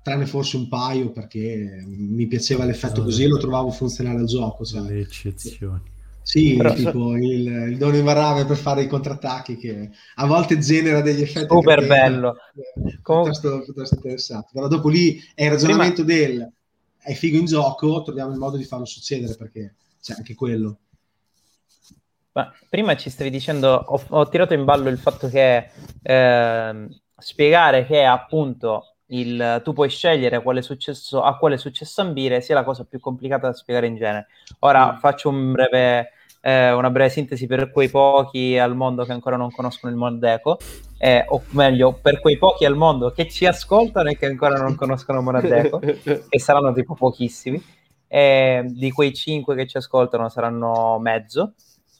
[0.02, 4.26] Tranne forse un paio perché mi piaceva l'effetto no, così e lo trovavo funzionale al
[4.26, 4.64] gioco.
[4.64, 4.80] Cioè.
[4.82, 5.96] Le eccezioni.
[6.28, 11.00] Sì, Però, tipo il, il dono invarrabile per fare i contrattacchi che a volte genera
[11.00, 12.36] degli effetti super bello
[12.74, 16.26] piuttosto, piuttosto interessante però dopo lì è il ragionamento Prima...
[16.26, 16.52] del
[16.98, 20.80] è figo in gioco troviamo il modo di farlo succedere perché c'è anche quello
[22.32, 25.70] Ma prima ci stavi dicendo ho, ho, tirato in ballo il fatto che
[26.02, 32.54] eh, spiegare che appunto il, tu puoi scegliere quale successo, a quale successo ambire, sia
[32.54, 34.26] la cosa più complicata da spiegare in genere.
[34.60, 34.96] Ora mm.
[34.96, 36.12] faccio un breve,
[36.48, 40.56] eh, una breve sintesi per quei pochi al mondo che ancora non conoscono il Monadeco,
[40.96, 44.74] eh, o meglio, per quei pochi al mondo che ci ascoltano e che ancora non
[44.74, 45.78] conoscono Monadeco,
[46.28, 47.62] che saranno tipo pochissimi.
[48.10, 51.52] Eh, di quei cinque che ci ascoltano saranno mezzo.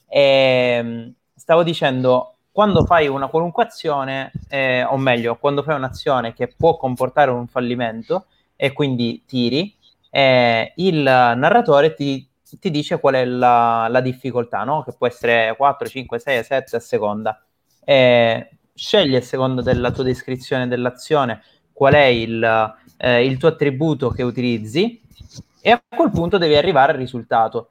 [0.07, 6.47] E, stavo dicendo, quando fai una qualunque azione, eh, o meglio, quando fai un'azione che
[6.47, 8.25] può comportare un fallimento
[8.55, 9.75] e quindi tiri,
[10.09, 14.83] eh, il narratore ti, ti, dice qual è la, la difficoltà, no?
[14.83, 17.43] che può essere 4, 5, 6, 7 a seconda.
[17.83, 21.41] Eh, scegli a seconda della tua descrizione dell'azione
[21.73, 25.01] qual è il, eh, il tuo attributo che utilizzi
[25.61, 27.69] e a quel punto devi arrivare al risultato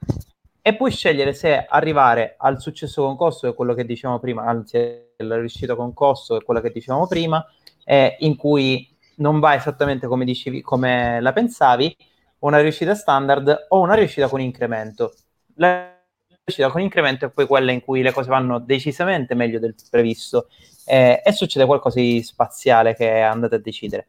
[0.61, 4.79] e puoi scegliere se arrivare al successo concorso, che è quello che dicevamo prima, anzi
[5.17, 7.43] la riuscita concorso, che è quello che dicevamo prima,
[7.85, 11.97] eh, in cui non va esattamente come, dicevi, come la pensavi,
[12.41, 15.15] una riuscita standard o una riuscita con incremento.
[15.55, 15.97] La
[16.45, 20.49] riuscita con incremento è poi quella in cui le cose vanno decisamente meglio del previsto
[20.87, 24.09] eh, e succede qualcosa di spaziale che andate a decidere.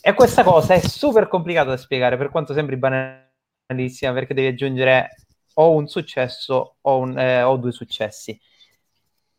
[0.00, 5.16] E questa cosa è super complicata da spiegare, per quanto sembri banalissima, perché devi aggiungere
[5.54, 8.38] o un successo o, un, eh, o due successi.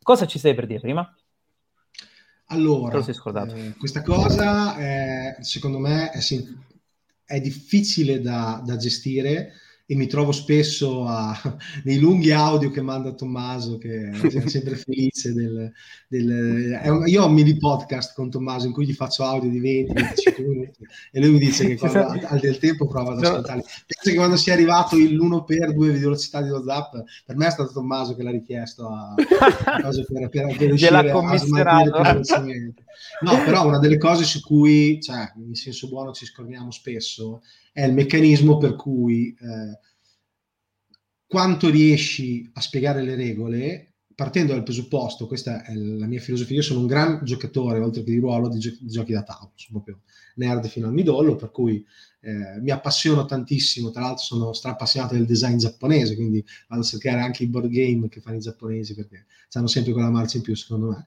[0.02, 1.16] Cosa ci stai per dire prima?
[2.50, 6.20] Allora, eh, questa cosa è, secondo me è,
[7.26, 9.54] è difficile da, da, gestire
[9.88, 11.40] e mi trovo spesso a,
[11.84, 15.34] nei lunghi audio che manda Tommaso, che è sempre felice.
[15.34, 15.72] Del,
[16.08, 19.62] del, un, io ho un mini podcast con Tommaso in cui gli faccio audio di
[19.62, 23.62] 20-25 minuti e lui mi dice che quando ha del tempo prova ad ascoltarli.
[23.62, 27.52] Penso che quando sia arrivato l'1 per 2 di velocità di WhatsApp, per me è
[27.52, 32.84] stato Tommaso che l'ha richiesto a, a per, per, per riuscire a smaltire più velocemente.
[33.22, 37.42] No, però una delle cose su cui, cioè, in senso buono ci scorniamo spesso
[37.76, 39.80] è il meccanismo per cui eh,
[41.28, 46.62] quanto riesci a spiegare le regole partendo dal presupposto, questa è la mia filosofia, io
[46.62, 49.82] sono un gran giocatore, oltre che di ruolo, di, gio- di giochi da tavolo, sono
[49.82, 50.04] proprio
[50.36, 51.86] nerd fino al midollo, per cui
[52.22, 57.20] eh, mi appassiono tantissimo, tra l'altro sono strappassionato del design giapponese, quindi vado a cercare
[57.20, 60.56] anche i board game che fanno i giapponesi, perché hanno sempre quella marcia in più,
[60.56, 61.06] secondo me.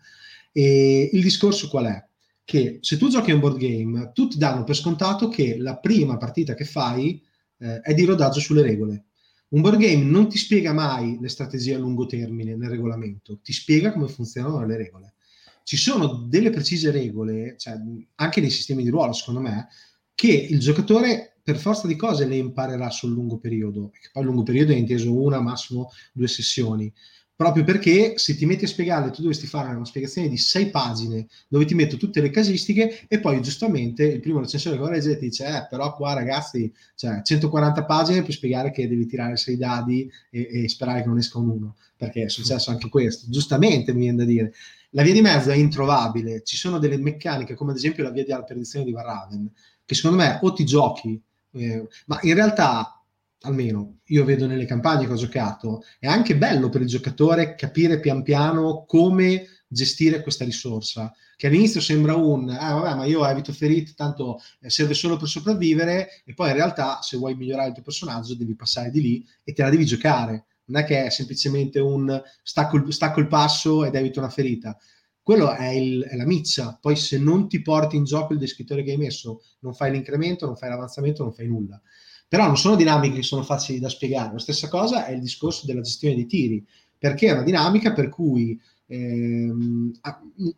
[0.53, 2.07] E il discorso qual è?
[2.49, 6.55] Che se tu giochi un board game, tutti danno per scontato che la prima partita
[6.55, 7.23] che fai
[7.59, 9.05] eh, è di rodaggio sulle regole.
[9.49, 13.53] Un board game non ti spiega mai le strategie a lungo termine nel regolamento, ti
[13.53, 15.15] spiega come funzionano le regole.
[15.63, 17.75] Ci sono delle precise regole, cioè,
[18.15, 19.69] anche nei sistemi di ruolo, secondo me,
[20.15, 24.43] che il giocatore per forza di cose le imparerà sul lungo periodo, che poi lungo
[24.43, 26.91] periodo è inteso una, massimo due sessioni
[27.39, 31.29] proprio perché se ti metti a spiegarle tu dovresti fare una spiegazione di sei pagine
[31.47, 34.91] dove ti metto tutte le casistiche e poi giustamente il primo recensore che va a
[34.91, 39.37] leggere ti dice eh, però qua ragazzi cioè 140 pagine per spiegare che devi tirare
[39.37, 43.27] sei dadi e, e sperare che non esca un 1 perché è successo anche questo.
[43.29, 44.53] Giustamente mi viene da dire.
[44.91, 46.43] La via di mezzo è introvabile.
[46.45, 49.51] Ci sono delle meccaniche come ad esempio la via di perdizione di Varraven
[49.85, 51.19] che secondo me o ti giochi
[51.53, 52.98] eh, ma in realtà
[53.43, 58.01] almeno io vedo nelle campagne che ho giocato, è anche bello per il giocatore capire
[58.01, 63.53] pian piano come gestire questa risorsa, che all'inizio sembra un, ah vabbè ma io evito
[63.53, 67.75] ferite, tanto eh, serve solo per sopravvivere, e poi in realtà se vuoi migliorare il
[67.75, 71.11] tuo personaggio devi passare di lì e te la devi giocare, non è che è
[71.11, 74.77] semplicemente un stacco il, stacco il passo ed evito una ferita.
[75.23, 78.83] Quello è, il, è la miccia, poi se non ti porti in gioco il descrittore
[78.83, 81.81] che hai messo, non fai l'incremento, non fai l'avanzamento, non fai nulla.
[82.29, 84.35] Però non sono dinamiche che sono facili da spiegare.
[84.35, 86.65] La stessa cosa è il discorso della gestione dei tiri,
[86.99, 89.93] perché è una dinamica per cui ehm,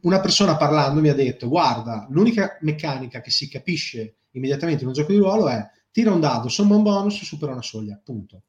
[0.01, 4.95] una persona parlando mi ha detto guarda, l'unica meccanica che si capisce immediatamente in un
[4.95, 8.45] gioco di ruolo è tira un dado, somma un bonus, supera una soglia, punto.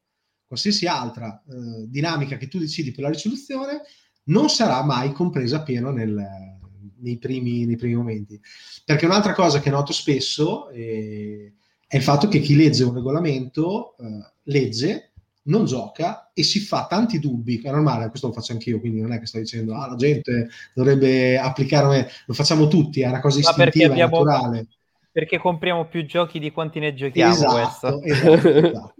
[0.46, 3.82] Qualsiasi altra eh, dinamica che tu decidi per la risoluzione
[4.24, 6.14] non sarà mai compresa pieno nel,
[6.98, 8.40] nei, primi, nei, primi, momenti.
[8.84, 11.54] Perché un'altra cosa che noto spesso, eh,
[11.92, 15.10] è il fatto che chi legge un regolamento eh, legge,
[15.42, 19.12] non gioca e si fa tanti dubbi, è normale, questo lo faccio anch'io, quindi non
[19.12, 23.40] è che sto dicendo ah, la gente dovrebbe applicare, lo facciamo tutti, è una cosa
[23.40, 24.68] istintiva, abbiamo, naturale.
[25.12, 27.30] Perché compriamo più giochi di quanti ne giochiamo.
[27.30, 28.94] Esatto, esatto, esatto.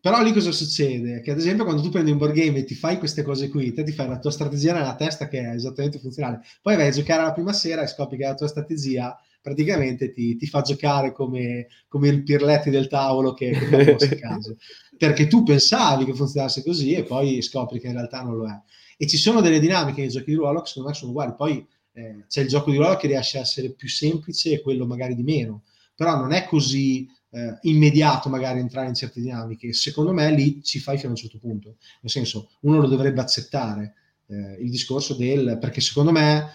[0.00, 1.20] Però lì cosa succede?
[1.20, 3.72] Che ad esempio quando tu prendi un board game e ti fai queste cose qui,
[3.72, 6.90] te ti fai la tua strategia nella testa che è esattamente funzionale, poi vai a
[6.90, 9.16] giocare la prima sera e scopri che la tua strategia
[9.48, 14.56] praticamente ti, ti fa giocare come, come il pirletti del tavolo che, che fa caso.
[14.96, 18.60] Perché tu pensavi che funzionasse così e poi scopri che in realtà non lo è.
[18.96, 21.34] E ci sono delle dinamiche nei giochi di ruolo che secondo me sono uguali.
[21.36, 24.86] Poi eh, c'è il gioco di ruolo che riesce a essere più semplice e quello
[24.86, 25.62] magari di meno,
[25.94, 29.72] però non è così eh, immediato magari entrare in certe dinamiche.
[29.72, 33.20] Secondo me lì ci fai fino a un certo punto, nel senso uno lo dovrebbe
[33.20, 33.94] accettare
[34.26, 36.50] eh, il discorso del perché secondo me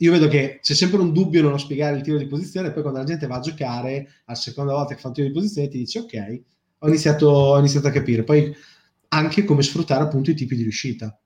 [0.00, 3.00] io vedo che c'è sempre un dubbio nello spiegare il tiro di posizione, poi quando
[3.00, 5.78] la gente va a giocare, la seconda volta che fa un tiro di posizione, ti
[5.78, 6.42] dice ok,
[6.78, 8.22] ho iniziato, ho iniziato a capire.
[8.22, 8.54] Poi
[9.08, 11.18] anche come sfruttare appunto i tipi di riuscita.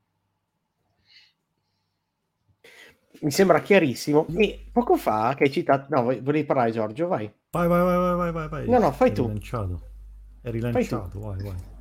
[3.21, 4.25] Mi sembra chiarissimo.
[4.35, 5.87] E poco fa che hai citato...
[5.95, 7.31] No, volevi parlare Giorgio, vai.
[7.51, 8.69] Vai, vai, vai, vai, vai, vai.
[8.69, 9.27] No, no, fai è tu.
[9.27, 9.81] Rilanciato.
[10.41, 11.71] È rilanciato, vai, vai.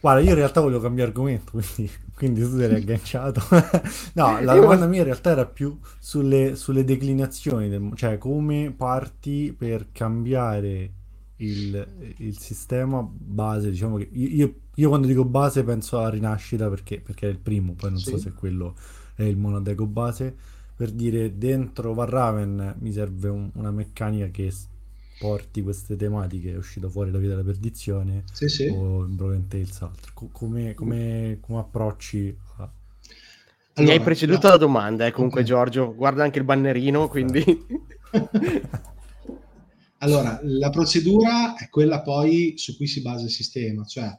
[0.00, 3.40] Guarda, io in realtà volevo cambiare argomento, quindi, quindi tu eri agganciato.
[4.14, 9.54] no, la domanda mia in realtà era più sulle, sulle declinazioni, del, cioè come parti
[9.56, 10.92] per cambiare
[11.36, 17.00] il, il, sistema base, diciamo che io, io, quando dico base penso alla rinascita perché,
[17.00, 18.10] perché è il primo, poi non sì.
[18.10, 18.74] so se quello
[19.14, 20.34] è il monadeco base,
[20.74, 24.52] per dire dentro Varraven mi serve un, una meccanica che
[25.18, 28.66] porti queste tematiche, è uscito fuori la vita della perdizione sì, sì.
[28.66, 30.12] o in Broken Tales altro.
[30.32, 32.70] come, come, come approcci a...
[33.74, 34.52] Allora, Mi hai preceduto no.
[34.52, 35.52] la domanda, eh, comunque okay.
[35.52, 37.44] Giorgio, guarda anche il bannerino, quindi...
[39.98, 44.16] allora, la procedura è quella poi su cui si basa il sistema, cioè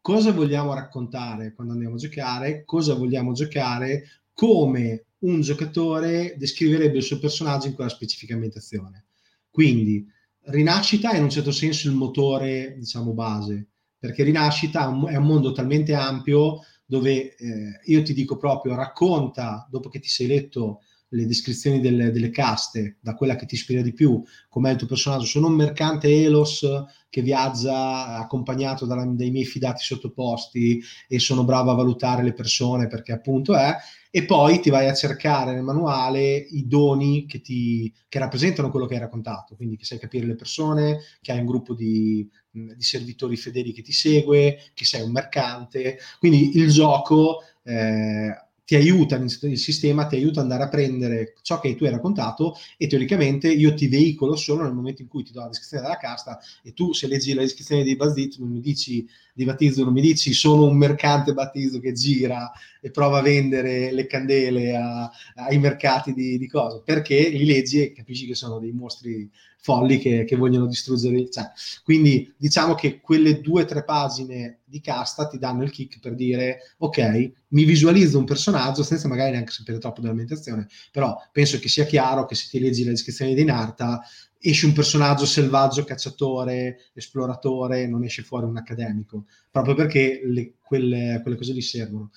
[0.00, 7.02] cosa vogliamo raccontare quando andiamo a giocare, cosa vogliamo giocare, come un giocatore descriverebbe il
[7.02, 9.06] suo personaggio in quella specifica ambientazione.
[9.50, 10.06] Quindi
[10.42, 13.68] Rinascita è in un certo senso il motore, diciamo, base,
[13.98, 19.88] perché Rinascita è un mondo talmente ampio dove eh, io ti dico proprio racconta, dopo
[19.88, 20.80] che ti sei letto
[21.10, 24.86] le descrizioni delle, delle, caste, da quella che ti ispira di più, com'è il tuo
[24.86, 25.24] personaggio.
[25.24, 26.64] Sono un mercante Elos
[27.08, 32.86] che viaggia accompagnato da, dai miei fidati sottoposti e sono bravo a valutare le persone
[32.86, 33.74] perché appunto è,
[34.12, 38.86] e poi ti vai a cercare nel manuale i doni che, ti, che rappresentano quello
[38.86, 42.82] che hai raccontato, quindi che sai capire le persone, che hai un gruppo di, di
[42.82, 47.38] servitori fedeli che ti segue, che sei un mercante, quindi il gioco...
[47.64, 51.90] Eh, ti aiuta, il sistema ti aiuta ad andare a prendere ciò che tu hai
[51.90, 55.82] raccontato e teoricamente io ti veicolo solo nel momento in cui ti do la descrizione
[55.82, 59.04] della casta e tu se leggi la descrizione di Bazdit non mi dici
[59.34, 62.48] di Battizzo, non mi dici sono un mercante Battizzo che gira
[62.80, 67.82] e prova a vendere le candele a, ai mercati di, di cose, perché li leggi
[67.82, 69.30] e capisci che sono dei mostri
[69.62, 71.50] folli che, che vogliono distruggere cioè,
[71.84, 76.14] quindi diciamo che quelle due o tre pagine di casta ti danno il kick per
[76.14, 81.68] dire ok, mi visualizzo un personaggio senza magari neanche sapere troppo dell'ambientazione, però penso che
[81.68, 84.00] sia chiaro che se ti leggi le descrizioni di Narta
[84.42, 91.20] esce un personaggio selvaggio, cacciatore, esploratore, non esce fuori un accademico, proprio perché le, quelle,
[91.20, 92.10] quelle cose lì servono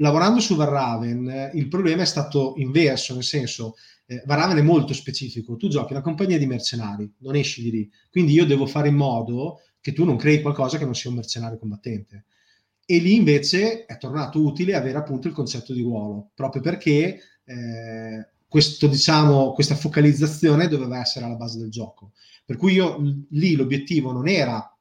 [0.00, 3.76] lavorando su Varraven il problema è stato inverso, nel senso
[4.06, 7.90] eh, Varraven è molto specifico, tu giochi una compagnia di mercenari, non esci di lì,
[8.10, 11.16] quindi io devo fare in modo che tu non crei qualcosa che non sia un
[11.16, 12.24] mercenario combattente.
[12.84, 18.28] E lì invece è tornato utile avere appunto il concetto di ruolo, proprio perché eh,
[18.48, 22.12] questo, diciamo, questa focalizzazione doveva essere alla base del gioco.
[22.44, 22.98] Per cui io
[23.30, 24.76] lì l'obiettivo non era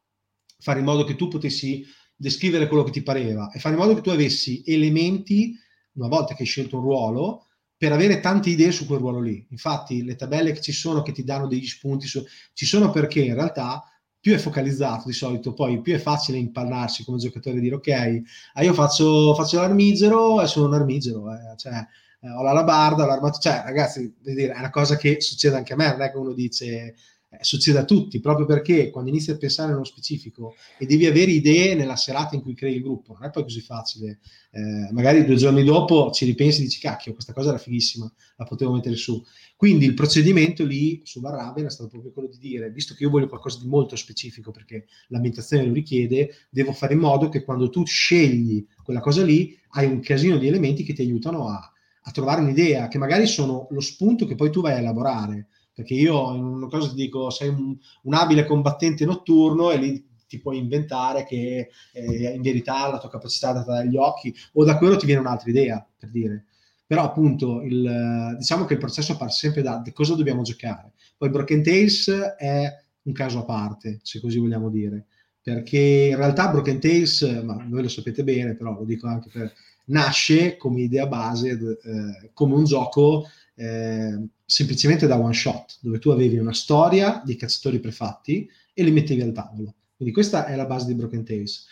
[0.58, 1.86] fare in modo che tu potessi
[2.20, 5.56] descrivere quello che ti pareva e fare in modo che tu avessi elementi,
[5.94, 7.48] una volta che hai scelto un ruolo,
[7.78, 9.48] per avere tante idee su quel ruolo lì.
[9.52, 12.22] Infatti le tabelle che ci sono, che ti danno degli spunti, su,
[12.54, 13.82] ci sono perché in realtà
[14.20, 18.22] più è focalizzato di solito, poi più è facile impallarsi come giocatore e dire ok,
[18.54, 21.74] ah, io faccio, faccio l'armigero e sono un armigero, eh, cioè
[22.22, 25.72] eh, ho la labarda, ho l'armatura, cioè ragazzi, dire, è una cosa che succede anche
[25.72, 26.96] a me, non è che uno dice
[27.42, 31.76] succede a tutti, proprio perché quando inizi a pensare nello specifico e devi avere idee
[31.76, 34.20] nella serata in cui crei il gruppo, non è poi così facile.
[34.52, 38.46] Eh, magari due giorni dopo ci ripensi e dici, cacchio, questa cosa era fighissima, la
[38.46, 39.24] potevo mettere su.
[39.56, 43.10] Quindi il procedimento lì su Barraven è stato proprio quello di dire, visto che io
[43.10, 47.70] voglio qualcosa di molto specifico perché l'ambientazione lo richiede, devo fare in modo che quando
[47.70, 51.72] tu scegli quella cosa lì, hai un casino di elementi che ti aiutano a,
[52.02, 55.50] a trovare un'idea, che magari sono lo spunto che poi tu vai a elaborare
[55.80, 60.06] perché io in una cosa ti dico sei un, un abile combattente notturno e lì
[60.28, 64.66] ti puoi inventare che eh, in verità la tua capacità è data dagli occhi o
[64.66, 66.48] da quello ti viene un'altra idea per dire.
[66.86, 70.92] Però appunto il, diciamo che il processo parte sempre da cosa dobbiamo giocare.
[71.16, 72.70] Poi Broken Tales è
[73.04, 75.06] un caso a parte se così vogliamo dire.
[75.42, 79.54] Perché in realtà Broken Tales ma voi lo sapete bene però lo dico anche per
[79.86, 83.26] nasce come idea base eh, come un gioco
[83.60, 88.92] eh, semplicemente da one shot, dove tu avevi una storia di cazzatori prefatti e li
[88.92, 89.76] mettevi al tavolo.
[89.96, 91.66] Quindi questa è la base di Broken Tales.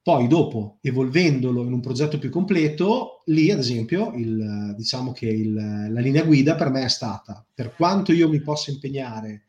[0.00, 5.52] Poi dopo, evolvendolo in un progetto più completo, lì ad esempio, il, diciamo che il,
[5.52, 9.42] la linea guida per me è stata, per quanto io mi possa impegnare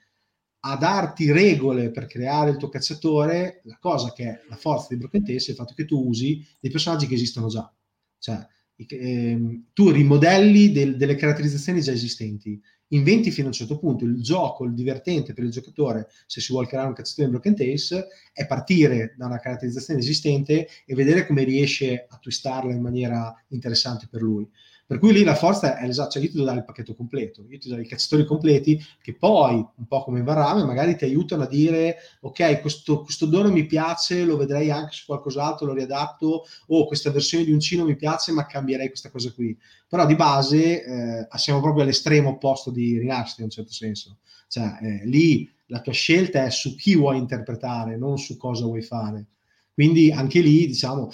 [0.61, 4.97] a darti regole per creare il tuo cacciatore, la cosa che è la forza di
[4.97, 7.71] Broken Tales è il fatto che tu usi dei personaggi che esistono già.
[8.19, 8.45] Cioè,
[8.85, 14.05] ehm, tu rimodelli del, delle caratterizzazioni già esistenti inventi fino a un certo punto.
[14.05, 17.55] Il gioco, il divertente per il giocatore, se si vuole creare un cazzatore in Broken
[17.55, 23.33] Tales, è partire da una caratterizzazione esistente e vedere come riesce a twistarla in maniera
[23.49, 24.47] interessante per lui.
[24.87, 27.45] Per cui lì la forza è esatto, cioè io ti do dare il pacchetto completo,
[27.49, 31.43] io ti do i cazzatori completi che poi, un po' come Varame, magari ti aiutano
[31.43, 36.45] a dire ok, questo, questo dono mi piace, lo vedrei anche su qualcos'altro, lo riadatto,
[36.67, 39.57] o questa versione di uncino mi piace, ma cambierei questa cosa qui.
[39.89, 44.19] Però di base eh, siamo proprio all'estremo opposto di Rinascita in un certo senso.
[44.47, 48.81] Cioè, eh, lì la tua scelta è su chi vuoi interpretare, non su cosa vuoi
[48.81, 49.25] fare.
[49.73, 51.09] Quindi anche lì, diciamo,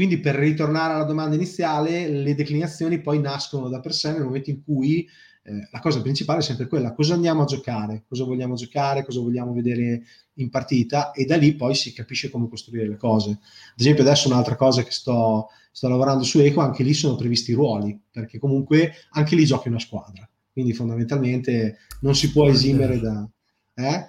[0.00, 4.48] quindi per ritornare alla domanda iniziale, le declinazioni poi nascono da per sé nel momento
[4.48, 5.06] in cui
[5.42, 9.20] eh, la cosa principale è sempre quella, cosa andiamo a giocare, cosa vogliamo giocare, cosa
[9.20, 10.00] vogliamo vedere
[10.36, 11.10] in partita?
[11.10, 13.32] E da lì poi si capisce come costruire le cose.
[13.32, 17.50] Ad esempio adesso un'altra cosa che sto, sto lavorando su Eco, anche lì sono previsti
[17.50, 22.98] i ruoli, perché comunque anche lì giochi una squadra, quindi fondamentalmente non si può esimere
[22.98, 23.28] da...
[23.74, 24.08] Eh?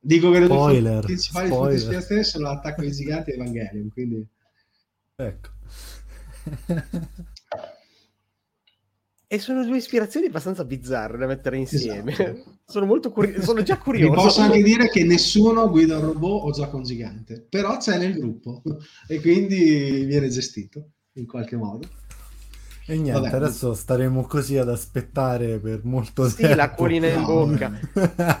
[0.00, 1.48] Dico che le due principali
[2.24, 4.26] sono l'attacco dei giganti e Evangelion, quindi...
[5.20, 5.48] Ecco.
[9.26, 12.12] E sono due ispirazioni abbastanza bizzarre da mettere insieme.
[12.12, 12.60] Esatto.
[12.64, 14.10] sono molto curioso, sono già curioso.
[14.10, 17.98] Vi posso anche dire che nessuno guida un robot o gioca un gigante, però c'è
[17.98, 18.62] nel gruppo
[19.08, 21.88] e quindi viene gestito in qualche modo.
[22.90, 26.52] E niente, Vabbè, adesso staremo così ad aspettare per molto sì, tempo.
[26.52, 27.70] Sì, l'acquolina in bocca.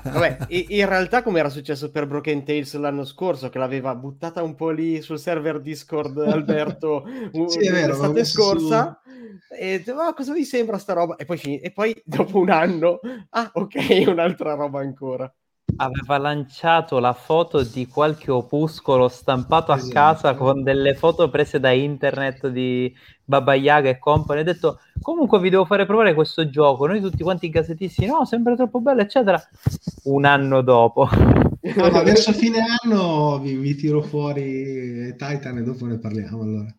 [0.04, 4.54] Vabbè, in realtà come era successo per Broken Tales l'anno scorso, che l'aveva buttata un
[4.54, 7.04] po' lì sul server Discord Alberto
[7.46, 9.54] sì, vero, l'estate scorsa, su...
[9.54, 11.16] e oh, cosa vi sembra sta roba?
[11.16, 13.74] E poi, fin- e poi dopo un anno, ah ok,
[14.08, 15.30] un'altra roba ancora
[15.76, 19.88] aveva lanciato la foto di qualche opuscolo stampato esatto.
[19.88, 22.92] a casa con delle foto prese da internet di
[23.24, 24.40] Baba Yaga e compagni.
[24.40, 26.86] Ha detto: Comunque vi devo fare provare questo gioco.
[26.86, 29.40] Noi tutti quanti gazettisti, no, sembra troppo bello, eccetera.
[30.04, 31.08] Un anno dopo,
[31.76, 36.42] ma verso fine anno vi, vi, tiro fuori Titan e dopo ne parliamo.
[36.42, 36.74] Allora.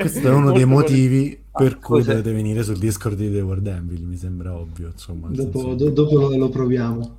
[0.00, 3.68] Questo è uno dei motivi per ah, cui dovete venire sul Discord di The World
[3.68, 4.88] Anvil, mi sembra ovvio.
[4.88, 5.74] Insomma, dopo, senso...
[5.74, 7.18] do, dopo lo, lo proviamo.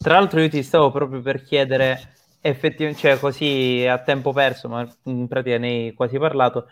[0.00, 4.86] Tra l'altro io ti stavo proprio per chiedere effettivamente, cioè così a tempo perso, ma
[5.04, 6.68] in pratica ne hai quasi parlato,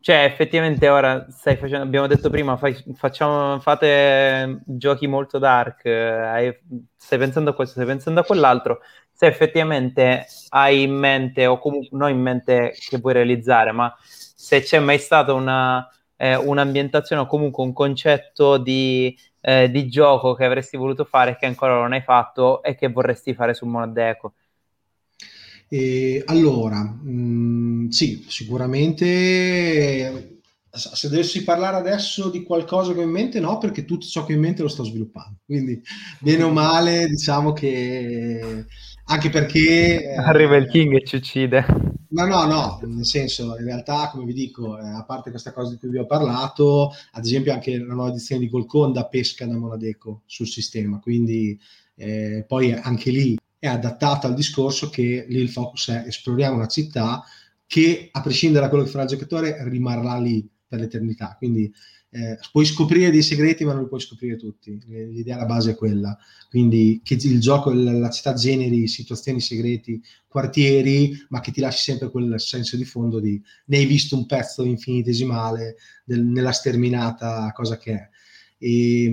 [0.00, 6.56] cioè effettivamente ora stai facendo, abbiamo detto prima, fai, facciamo, fate giochi molto dark, hai,
[6.96, 8.78] stai pensando a questo, stai pensando a quell'altro,
[9.12, 14.60] se effettivamente hai in mente, o comunque non in mente che vuoi realizzare, ma se
[14.62, 15.84] c'è mai stata una,
[16.16, 21.46] eh, un'ambientazione o comunque un concetto di eh, di gioco che avresti voluto fare che
[21.46, 24.34] ancora non hai fatto e che vorresti fare su Monadeco?
[25.68, 30.38] E allora, mh, mm, sì, sicuramente
[30.70, 34.32] se dovessi parlare adesso di qualcosa che ho in mente, no, perché tutto ciò che
[34.32, 35.38] ho in mente lo sto sviluppando.
[35.44, 35.82] Quindi,
[36.20, 38.66] bene o male, diciamo che
[39.08, 41.64] anche perché arriva il King e ci uccide.
[42.10, 45.72] No, no, no, nel senso, in realtà, come vi dico, eh, a parte questa cosa
[45.72, 49.56] di cui vi ho parlato, ad esempio anche la nuova edizione di Golconda pesca da
[49.56, 51.58] Monadeco sul sistema, quindi
[51.96, 56.68] eh, poi anche lì è adattato al discorso che lì il focus è esploriamo una
[56.68, 57.22] città
[57.66, 61.34] che, a prescindere da quello che farà il giocatore, rimarrà lì per l'eternità.
[61.36, 61.70] Quindi
[62.10, 64.78] eh, puoi scoprire dei segreti, ma non li puoi scoprire tutti.
[64.86, 66.16] L'idea alla base è quella.
[66.48, 72.10] Quindi che il gioco, la città generi situazioni segreti, quartieri, ma che ti lasci sempre
[72.10, 77.76] quel senso di fondo di ne hai visto un pezzo infinitesimale del, nella sterminata cosa
[77.76, 78.08] che è.
[78.58, 79.12] E,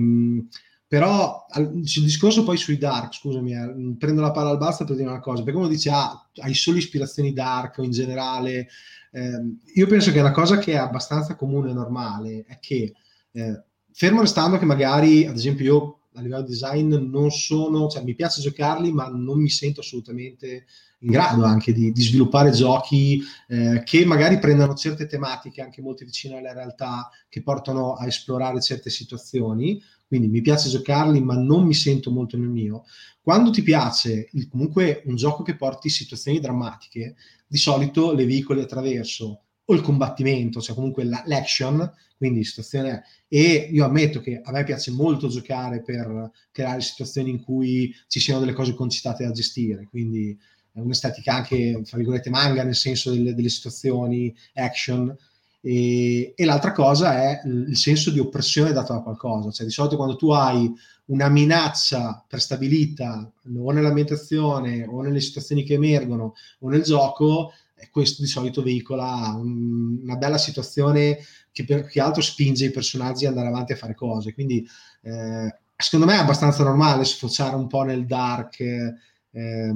[0.88, 1.46] però
[1.82, 5.20] sul discorso poi sui dark, scusami, eh, prendo la palla al balzo per dire una
[5.20, 8.68] cosa, perché uno dice ah, hai solo ispirazioni dark o in generale,
[9.10, 12.94] eh, io penso che una cosa che è abbastanza comune e normale è che
[13.32, 13.62] eh,
[13.92, 18.14] fermo restando che magari, ad esempio io a livello di design non sono, cioè mi
[18.14, 20.66] piace giocarli ma non mi sento assolutamente
[21.00, 26.04] in grado anche di, di sviluppare giochi eh, che magari prendano certe tematiche anche molto
[26.04, 31.64] vicine alla realtà, che portano a esplorare certe situazioni, quindi mi piace giocarli, ma non
[31.64, 32.84] mi sento molto nel mio.
[33.20, 38.60] Quando ti piace il, comunque un gioco che porti situazioni drammatiche, di solito le veicoli
[38.60, 43.04] attraverso o il combattimento, cioè comunque la, l'action, quindi situazione...
[43.28, 48.20] E io ammetto che a me piace molto giocare per creare situazioni in cui ci
[48.20, 50.38] siano delle cose concitate da gestire, quindi
[50.74, 55.14] un'estetica anche, fra virgolette, manga nel senso delle, delle situazioni action.
[55.60, 59.96] E, e, l'altra cosa è il senso di oppressione dato da qualcosa, cioè di solito
[59.96, 60.72] quando tu hai
[61.06, 67.52] una minaccia prestabilita o nell'ambientazione o nelle situazioni che emergono o nel gioco,
[67.90, 71.18] questo di solito veicola un, una bella situazione
[71.52, 74.34] che per che altro spinge i personaggi ad andare avanti a fare cose.
[74.34, 74.66] Quindi
[75.02, 79.74] eh, secondo me è abbastanza normale sfociare un po' nel dark eh,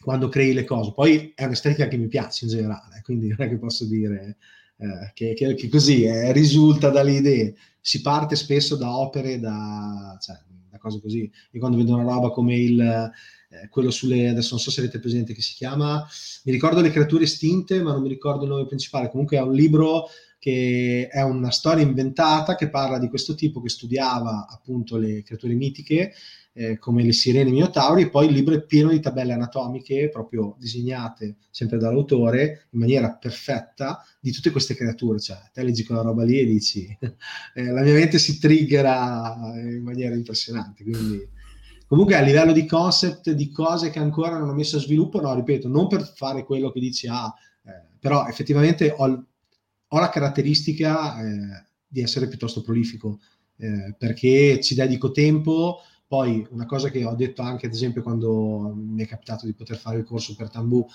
[0.00, 0.92] quando crei le cose.
[0.92, 4.36] Poi è un'estetica che mi piace in generale, quindi non è che posso dire
[4.78, 7.54] eh, che, che, che, così eh, risulta dalle idee.
[7.80, 10.36] Si parte spesso da opere, da, cioè,
[10.70, 11.30] da cose così.
[11.50, 13.12] Io quando vedo una roba come il
[13.48, 16.04] eh, quello sulle, adesso non so se avete presente che si chiama,
[16.44, 19.52] mi ricordo le creature estinte, ma non mi ricordo il nome principale, comunque è un
[19.52, 20.08] libro
[20.38, 25.54] che è una storia inventata che parla di questo tipo che studiava appunto le creature
[25.54, 26.12] mitiche
[26.58, 30.56] eh, come le sirene minotauri e poi il libro è pieno di tabelle anatomiche proprio
[30.58, 36.24] disegnate sempre dall'autore in maniera perfetta di tutte queste creature, cioè te leggi quella roba
[36.24, 36.86] lì e dici
[37.54, 41.34] eh, la mia mente si triggera in maniera impressionante, quindi
[41.88, 45.32] Comunque a livello di concept, di cose che ancora non ho messo a sviluppo, no,
[45.36, 47.32] ripeto, non per fare quello che dici, ah,
[47.64, 49.24] eh, però effettivamente ho,
[49.86, 53.20] ho la caratteristica eh, di essere piuttosto prolifico,
[53.58, 58.72] eh, perché ci dedico tempo, poi una cosa che ho detto anche ad esempio quando
[58.76, 60.86] mi è capitato di poter fare il corso per Tambù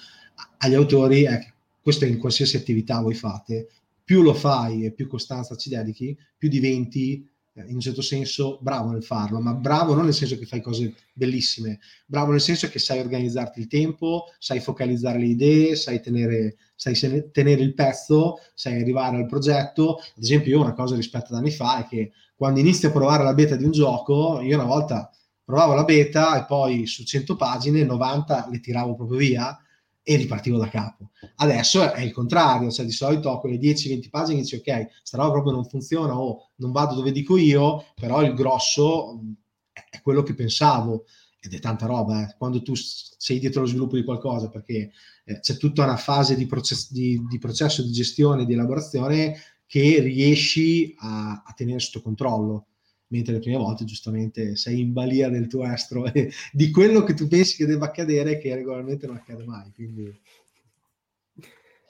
[0.57, 3.70] agli autori è che questo è in qualsiasi attività voi fate,
[4.03, 8.91] più lo fai e più costanza ci dedichi, più diventi in un certo senso bravo
[8.91, 12.80] nel farlo, ma bravo non nel senso che fai cose bellissime, bravo nel senso che
[12.80, 16.97] sai organizzarti il tempo, sai focalizzare le idee, sai tenere, sai
[17.32, 19.97] tenere il pezzo, sai arrivare al progetto.
[19.97, 23.24] Ad esempio, io una cosa rispetto ad anni fa è che quando inizi a provare
[23.24, 25.12] la beta di un gioco, io una volta
[25.43, 29.60] provavo la beta e poi su 100 pagine 90 le tiravo proprio via
[30.12, 31.12] e ripartivo da capo.
[31.38, 35.18] Adesso è il contrario, cioè di solito ho quelle 10-20 pagine e dici ok, sta
[35.18, 39.22] roba proprio non funziona o non vado dove dico io, però il grosso
[39.72, 41.05] è quello che pensavo
[41.39, 42.36] ed è tanta roba eh.
[42.38, 44.91] quando tu sei dietro lo sviluppo di qualcosa perché
[45.24, 49.99] eh, c'è tutta una fase di, process- di, di, processo di gestione, di elaborazione che
[50.01, 52.68] riesci a, a tenere sotto controllo
[53.12, 57.14] mentre le prime volte giustamente sei in balia del tuo estro e di quello che
[57.14, 59.72] tu pensi che debba accadere che regolarmente non accade mai.
[59.74, 60.20] Quindi...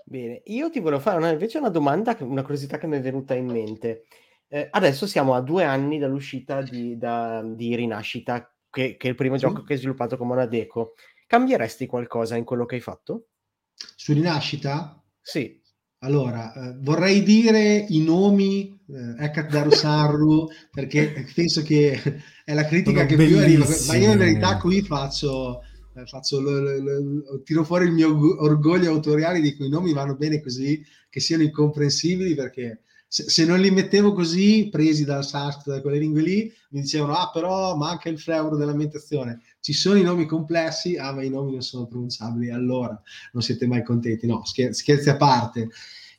[0.04, 3.34] Bene, io ti volevo fare una, invece una domanda, una curiosità che mi è venuta
[3.34, 4.06] in mente.
[4.50, 9.16] Eh, adesso siamo a due anni dall'uscita di, da, di Rinascita, che, che, è il
[9.16, 9.46] primo sì.
[9.46, 10.96] gioco che hai sviluppato con Monadeco.
[11.28, 13.28] Cambieresti qualcosa in quello che hai fatto?
[13.74, 15.02] Su Rinascita?
[15.22, 15.61] Sì.
[16.04, 23.06] Allora, eh, vorrei dire i nomi eh, Ekat Darusarru perché penso che è la critica
[23.06, 25.62] che più arriva, ma io in verità qui faccio,
[25.96, 28.10] eh, faccio lo, lo, lo, tiro fuori il mio
[28.44, 32.82] orgoglio autoriale di cui i nomi vanno bene così, che siano incomprensibili perché
[33.14, 37.14] se, se, non li mettevo così, presi dal sanskrit, da quelle lingue lì, mi dicevano,
[37.16, 39.42] ah però manca il fleuro dell'ambientazione.
[39.60, 42.98] Ci sono i nomi complessi, ah ma i nomi non sono pronunciabili, allora
[43.34, 44.26] non siete mai contenti.
[44.28, 45.68] No, scher- scherzi a parte.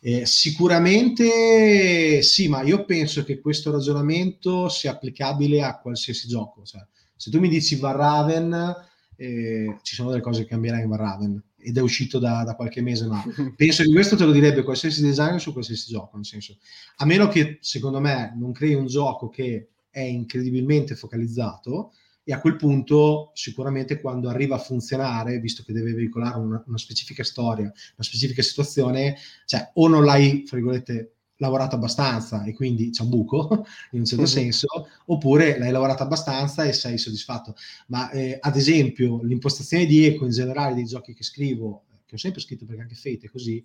[0.01, 6.63] Eh, sicuramente sì, ma io penso che questo ragionamento sia applicabile a qualsiasi gioco.
[6.63, 6.87] Cioè,
[7.17, 8.75] se tu mi dici Varraven,
[9.17, 12.83] eh, ci sono delle cose che cambierai in Varraven ed è uscito da, da, qualche
[12.83, 13.23] mese, ma
[13.57, 16.59] penso che questo te lo direbbe qualsiasi designer su qualsiasi gioco, nel senso,
[16.97, 21.93] a meno che secondo me non crei un gioco che è incredibilmente focalizzato
[22.25, 26.79] e a quel punto sicuramente quando arriva a funzionare, visto che deve veicolare una, una
[26.79, 32.91] specifica storia, una specifica situazione, cioè o non l'hai, fra virgolette, lavorato abbastanza e quindi
[32.91, 34.31] c'è un buco in un certo uh-huh.
[34.31, 37.55] senso, oppure l'hai lavorato abbastanza e sei soddisfatto.
[37.89, 42.19] Ma eh, ad esempio l'impostazione di eco in generale dei giochi che scrivo, che ho
[42.19, 43.65] sempre scritto perché anche Fate è così,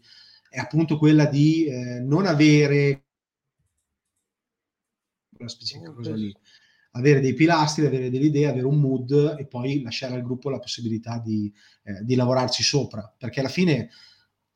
[0.50, 3.04] è appunto quella di eh, non avere
[5.36, 6.36] quella specifica cosa lì,
[6.92, 10.58] avere dei pilastri, avere delle idee, avere un mood e poi lasciare al gruppo la
[10.58, 11.54] possibilità di,
[11.84, 13.90] eh, di lavorarci sopra, perché alla fine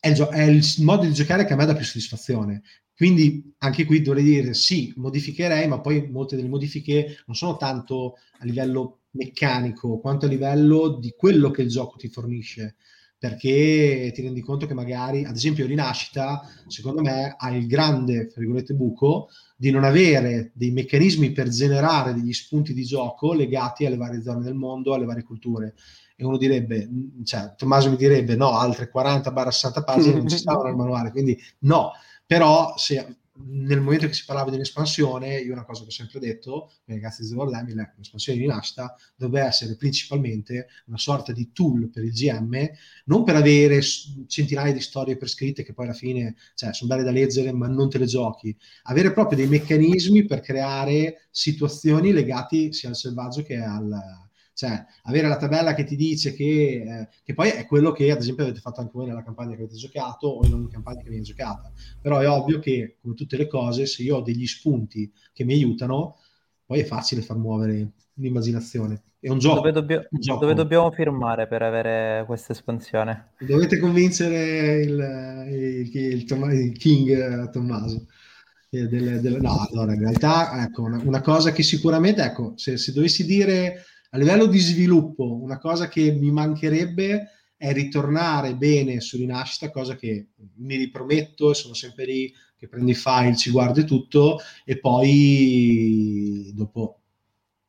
[0.01, 2.63] è il, gio- è il, modo di giocare che a me dà più soddisfazione.
[2.95, 8.17] Quindi anche qui dovrei dire sì, modificherei, ma poi molte delle modifiche non sono tanto
[8.39, 12.75] a livello meccanico quanto a livello di quello che il gioco ti fornisce
[13.21, 18.33] perché ti rendi conto che magari, ad esempio, Rinascita, secondo me, ha il grande,
[18.73, 24.23] buco di non avere dei meccanismi per generare degli spunti di gioco legati alle varie
[24.23, 25.75] zone del mondo, alle varie culture.
[26.15, 26.89] E uno direbbe,
[27.23, 31.91] cioè, Tommaso mi direbbe, no, altre 40-60 pagine non ci stavano nel manuale, quindi no,
[32.31, 36.71] però se nel momento che si parlava dell'espansione, io una cosa che ho sempre detto,
[36.85, 42.05] ragazzi di World Emil, l'espansione di nascita dovrebbe essere principalmente una sorta di tool per
[42.05, 42.69] il GM,
[43.07, 47.11] non per avere centinaia di storie prescritte che poi alla fine cioè, sono belle da
[47.11, 52.87] leggere ma non te le giochi, avere proprio dei meccanismi per creare situazioni legate sia
[52.87, 53.91] al selvaggio che al,
[54.61, 58.19] cioè, avere la tabella che ti dice che, eh, che, poi è quello che ad
[58.19, 61.09] esempio avete fatto anche voi nella campagna che avete giocato o in ogni campagna che
[61.09, 61.71] viene giocata.
[61.99, 65.53] Però è ovvio che, come tutte le cose, se io ho degli spunti che mi
[65.53, 66.17] aiutano,
[66.63, 69.01] poi è facile far muovere l'immaginazione.
[69.19, 69.55] È un gioco.
[69.55, 70.41] Dove, dobbio- un gioco.
[70.41, 73.31] dove dobbiamo firmare per avere questa espansione?
[73.39, 78.05] Dovete convincere il, il, il, il King Tommaso.
[78.69, 78.87] Del,
[79.19, 83.25] del, no, allora in realtà ecco, una, una, cosa che sicuramente, ecco, se, se dovessi
[83.25, 83.83] dire
[84.13, 89.95] a livello di sviluppo, una cosa che mi mancherebbe è ritornare bene su Rinascita, cosa
[89.95, 94.79] che mi riprometto e sono sempre lì che prendo i file, ci guardo tutto, e
[94.79, 96.99] poi dopo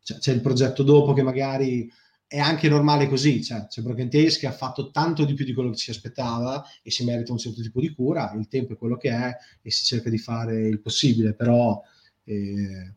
[0.02, 1.88] cioè, c'è il progetto dopo che magari
[2.26, 5.54] è anche normale così, cioè, c'è Broken Tales che ha fatto tanto di più di
[5.54, 8.76] quello che si aspettava e si merita un certo tipo di cura, il tempo è
[8.76, 11.80] quello che è e si cerca di fare il possibile, però...
[12.24, 12.94] Eh,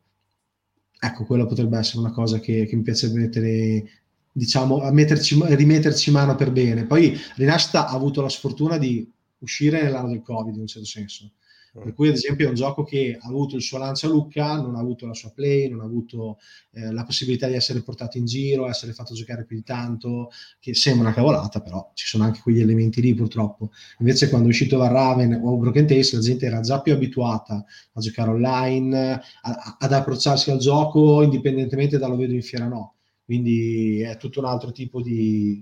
[1.06, 3.84] ecco, quello potrebbe essere una cosa che, che mi piacerebbe mettere,
[4.32, 6.86] diciamo, metterci, rimetterci mano per bene.
[6.86, 11.32] Poi Rinascita ha avuto la sfortuna di uscire nell'anno del Covid, in un certo senso.
[11.78, 14.62] Per cui, ad esempio, è un gioco che ha avuto il suo lancio a Lucca,
[14.62, 16.38] non ha avuto la sua play, non ha avuto
[16.72, 20.74] eh, la possibilità di essere portato in giro, essere fatto giocare più di tanto, che
[20.74, 23.72] sembra una cavolata, però ci sono anche quegli elementi lì purtroppo.
[24.00, 28.00] Invece quando è uscito Varraven o Broken Tales la gente era già più abituata a
[28.00, 32.96] giocare online, a, ad approcciarsi al gioco indipendentemente dallo vedo in fiera no.
[33.26, 35.60] Quindi è tutto un altro tipo di...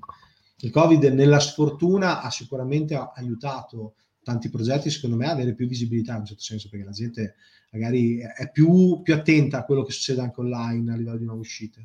[0.59, 6.19] Il Covid nella sfortuna ha sicuramente aiutato tanti progetti, secondo me, avere più visibilità in
[6.19, 7.35] un certo senso, perché la gente
[7.71, 11.41] magari è più, più attenta a quello che succede anche online a livello di nuove
[11.41, 11.83] uscite.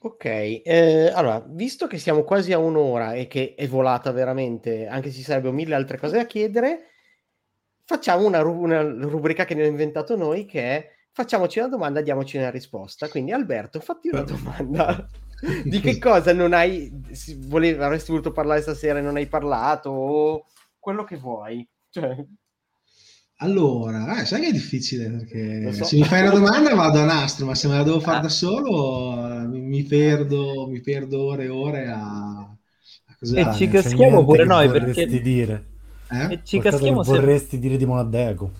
[0.00, 5.10] Ok, eh, allora, visto che siamo quasi a un'ora e che è volata veramente, anche
[5.10, 6.90] se ci sarebbero mille altre cose da chiedere,
[7.84, 12.36] facciamo una, ru- una rubrica che abbiamo inventato noi che è facciamoci una domanda, diamoci
[12.36, 13.08] una risposta.
[13.08, 15.08] Quindi Alberto, fatti una domanda.
[15.64, 16.90] di che cosa non hai,
[17.46, 19.90] volevi, avresti voluto parlare stasera e non hai parlato?
[19.90, 20.46] O
[20.78, 21.66] quello che vuoi.
[21.90, 22.24] Cioè...
[23.38, 25.84] Allora, eh, sai che è difficile perché so.
[25.84, 28.22] se mi fai una domanda vado a nastro, ma se me la devo fare ah.
[28.22, 33.48] da solo mi, mi, perdo, mi perdo ore e ore a, a cos'è.
[33.48, 35.06] E ci caschiamo pure noi perché...
[35.06, 35.72] dire.
[36.10, 36.34] Eh?
[36.34, 37.10] E ci caschiamo se...
[37.10, 38.52] vorresti dire di Monadeco.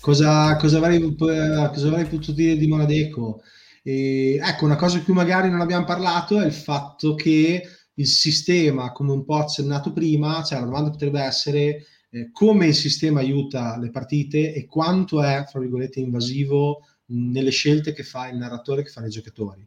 [0.00, 3.42] Cosa, cosa, avrei, cosa avrei potuto dire di Monadeco?
[3.82, 7.62] E, ecco, una cosa di cui magari non abbiamo parlato è il fatto che
[7.94, 12.74] il sistema, come un po' accennato prima, cioè la domanda potrebbe essere eh, come il
[12.74, 18.36] sistema aiuta le partite e quanto è, fra virgolette, invasivo nelle scelte che fa il
[18.36, 19.66] narratore, che fanno i giocatori.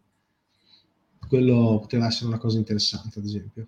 [1.27, 3.67] Quello poteva essere una cosa interessante, ad esempio.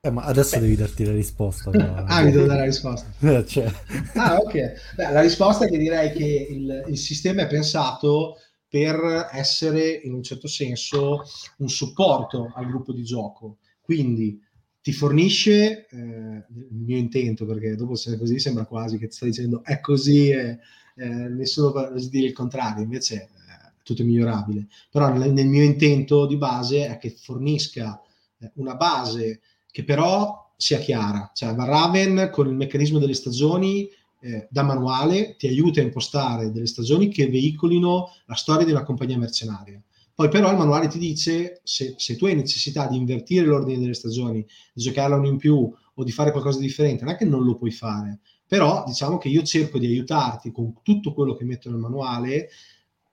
[0.00, 0.62] Eh, ma adesso Beh.
[0.62, 1.70] devi darti la risposta.
[1.72, 1.94] Però.
[1.94, 3.12] ah, mi devo dare la risposta.
[3.20, 3.72] Eh, cioè.
[4.14, 4.52] Ah, ok.
[4.96, 8.36] Beh, la risposta è che direi che il, il sistema è pensato
[8.72, 11.24] per essere in un certo senso
[11.58, 13.58] un supporto al gruppo di gioco.
[13.82, 14.40] Quindi
[14.80, 19.14] ti fornisce eh, il mio intento, perché dopo se è così sembra quasi che ti
[19.14, 20.58] sta dicendo è così e
[20.96, 24.68] eh, nessuno può dire il contrario, invece è eh, tutto migliorabile.
[24.90, 28.00] Però nel, nel, mio intento di base è che fornisca
[28.38, 31.30] eh, una base che però sia chiara.
[31.34, 33.86] Cioè Raven con il meccanismo delle stagioni
[34.22, 38.84] eh, da manuale ti aiuta a impostare delle stagioni che veicolino la storia di una
[38.84, 39.82] compagnia mercenaria.
[40.14, 43.94] Poi però il manuale ti dice se, se tu hai necessità di invertire l'ordine delle
[43.94, 47.24] stagioni, di giocarla uno in più o di fare qualcosa di differente, non è che
[47.24, 51.44] non lo puoi fare, però diciamo che io cerco di aiutarti con tutto quello che
[51.44, 52.50] metto nel manuale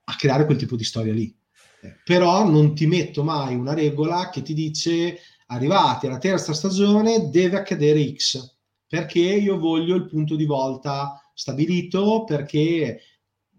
[0.04, 1.34] a creare quel tipo di storia lì.
[1.82, 7.30] Eh, però non ti metto mai una regola che ti dice arrivati alla terza stagione
[7.30, 8.58] deve accadere X
[8.90, 13.00] perché io voglio il punto di volta stabilito, perché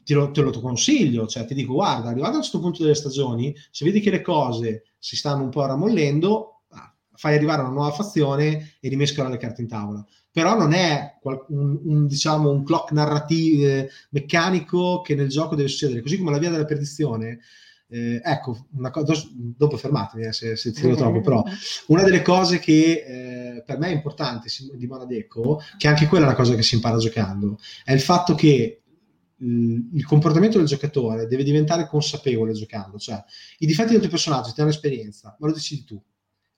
[0.03, 3.55] te lo, te lo consiglio, cioè ti dico guarda, arrivato a questo punto delle stagioni,
[3.71, 7.91] se vedi che le cose si stanno un po' rammollendo, ah, fai arrivare una nuova
[7.91, 10.05] fazione e rimescola le carte in tavola.
[10.29, 15.69] Però non è un, un, diciamo, un clock narrativo eh, meccanico che nel gioco deve
[15.69, 17.39] succedere, così come la via della perdizione
[17.93, 21.43] eh, ecco, cosa, dopo fermatemi eh, se, se tiro troppo, però
[21.87, 26.27] una delle cose che eh, per me è importante di Monadeco, che anche quella è
[26.29, 28.81] una cosa che si impara giocando, è il fatto che
[29.35, 33.21] il, il comportamento del giocatore deve diventare consapevole giocando, cioè
[33.57, 36.01] i difetti del tuo personaggio ti hanno esperienza, ma lo decidi tu.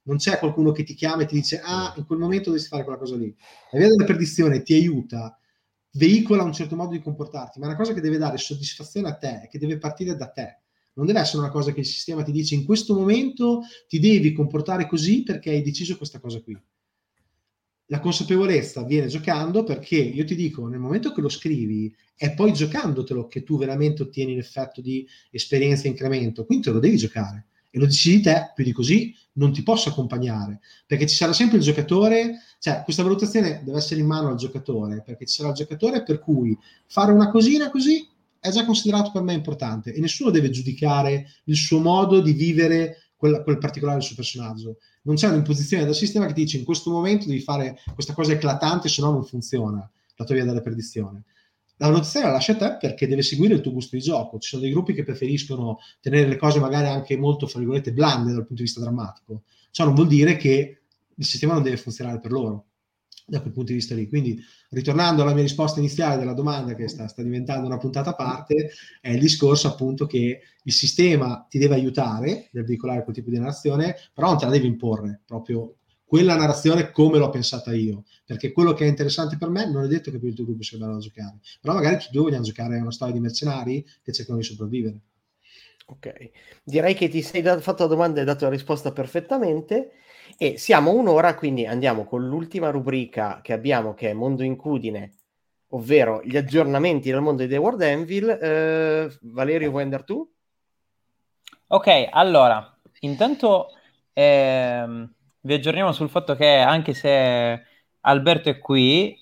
[0.06, 2.84] Non c'è qualcuno che ti chiama e ti dice, ah, in quel momento dovresti fare
[2.84, 3.34] quella cosa lì.
[3.72, 5.36] La via della perdizione ti aiuta
[5.94, 9.14] veicola un certo modo di comportarti, ma è una cosa che deve dare soddisfazione a
[9.14, 10.58] te, che deve partire da te.
[10.94, 14.32] Non deve essere una cosa che il sistema ti dice in questo momento ti devi
[14.32, 16.56] comportare così perché hai deciso questa cosa qui.
[17.88, 22.52] La consapevolezza viene giocando perché io ti dico, nel momento che lo scrivi, è poi
[22.52, 27.46] giocandotelo che tu veramente ottieni l'effetto di esperienza e incremento, quindi te lo devi giocare
[27.74, 31.56] e lo decidi te, più di così non ti posso accompagnare, perché ci sarà sempre
[31.56, 35.56] il giocatore, cioè questa valutazione deve essere in mano al giocatore, perché ci sarà il
[35.56, 38.08] giocatore per cui fare una cosina così
[38.44, 43.12] è già considerato per me importante e nessuno deve giudicare il suo modo di vivere
[43.16, 44.76] quel, quel particolare suo personaggio.
[45.04, 48.32] Non c'è un'imposizione dal sistema che ti dice in questo momento devi fare questa cosa
[48.32, 51.22] eclatante, se no non funziona la tua via della perdizione
[51.78, 54.38] la valutazione la lascia a te perché deve seguire il tuo gusto di gioco.
[54.38, 58.30] Ci sono dei gruppi che preferiscono tenere le cose magari anche molto, fra virgolette, blande
[58.30, 59.42] dal punto di vista drammatico.
[59.70, 60.82] Ciò non vuol dire che
[61.16, 62.66] il sistema non deve funzionare per loro
[63.26, 64.08] da quel punto di vista lì.
[64.08, 64.38] Quindi,
[64.70, 68.70] ritornando alla mia risposta iniziale della domanda, che sta, sta diventando una puntata a parte,
[69.00, 73.38] è il discorso appunto che il sistema ti deve aiutare nel veicolare quel tipo di
[73.38, 78.52] narrazione, però non te la devi imporre proprio quella narrazione come l'ho pensata io, perché
[78.52, 80.78] quello che è interessante per me non è detto che per il tuo gruppo sia
[80.78, 83.84] bello da giocare, però magari tutti e due vogliamo giocare a una storia di mercenari
[84.02, 85.00] che cercano di sopravvivere.
[85.86, 86.30] Ok,
[86.64, 89.92] direi che ti sei da- fatto la domanda e hai dato la risposta perfettamente
[90.36, 95.12] e siamo un'ora, quindi andiamo con l'ultima rubrica che abbiamo che è Mondo Incudine,
[95.68, 98.28] ovvero gli aggiornamenti del mondo di The World Anvil.
[98.28, 100.28] Eh, Valerio, vuoi andare tu?
[101.68, 103.68] Ok, allora, intanto
[104.12, 107.62] ehm, vi aggiorniamo sul fatto che anche se
[108.06, 109.18] Alberto è qui,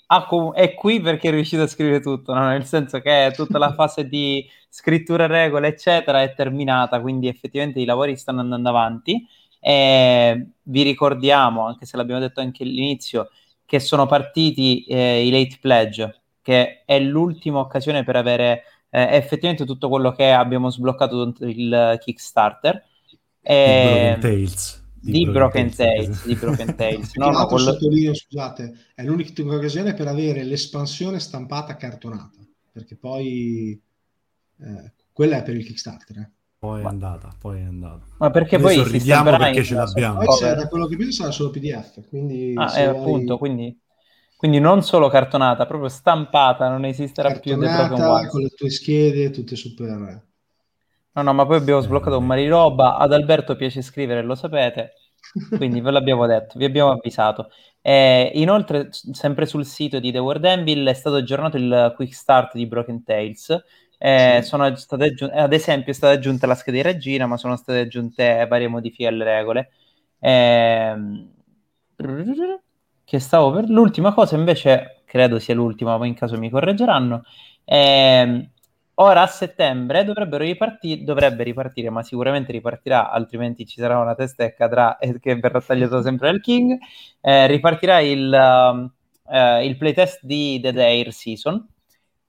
[0.55, 2.49] è qui perché è riuscito a scrivere tutto, no?
[2.49, 7.85] nel senso che tutta la fase di scrittura regole, eccetera, è terminata, quindi effettivamente i
[7.85, 9.27] lavori stanno andando avanti.
[9.65, 13.31] E vi ricordiamo, anche se l'abbiamo detto anche all'inizio,
[13.65, 19.65] che sono partiti eh, i late pledge, che è l'ultima occasione per avere eh, effettivamente
[19.65, 22.85] tutto quello che abbiamo sbloccato il Kickstarter.
[23.41, 24.19] E...
[24.21, 27.15] Tales di, Broken, Tales, di Broken Tales.
[27.19, 27.73] no, no, quello...
[27.73, 32.39] sottolineo, scusate, è l'unica occasione per avere l'espansione stampata cartonata,
[32.71, 33.81] perché poi
[34.59, 36.17] eh, quella è per il Kickstarter.
[36.19, 36.31] Eh.
[36.63, 38.05] Poi è andata, poi è andata.
[38.19, 40.23] Ma perché Noi poi sorridiamo perché ce l'abbiamo.
[40.23, 42.53] Poi da quello che vedo sarà solo PDF, quindi...
[42.55, 43.77] Ah, eh, appunto, quindi...
[44.37, 48.71] Quindi non solo cartonata, proprio stampata, non esisterà cartonata, più The Broken con le tue
[48.71, 49.89] schede, tutte super
[51.15, 52.97] No, no, ma poi abbiamo sbloccato un mare di roba.
[52.97, 54.93] Ad Alberto piace scrivere, lo sapete.
[55.57, 57.51] Quindi ve l'abbiamo detto, vi abbiamo avvisato.
[57.81, 62.55] Eh, inoltre, sempre sul sito di The World Anvil è stato aggiornato il quick start
[62.55, 63.65] di Broken Tales.
[64.05, 64.55] Eh, sì.
[64.57, 68.67] aggiun- ad esempio, è stata aggiunta la scheda di regina, ma sono state aggiunte varie
[68.67, 69.71] modifiche alle regole.
[70.19, 70.95] Eh,
[73.05, 77.23] che stavo per l'ultima cosa, invece, credo sia l'ultima, ma in caso mi correggeranno.
[77.65, 78.49] Eh,
[78.97, 84.45] Ora a settembre dovrebbero ripartire, dovrebbe ripartire, ma sicuramente ripartirà, altrimenti ci sarà una testa
[84.45, 86.79] che cadrà e che verrà tagliato sempre dal King.
[87.21, 91.67] Eh, ripartirà il, uh, il, playtest di The Dare Season.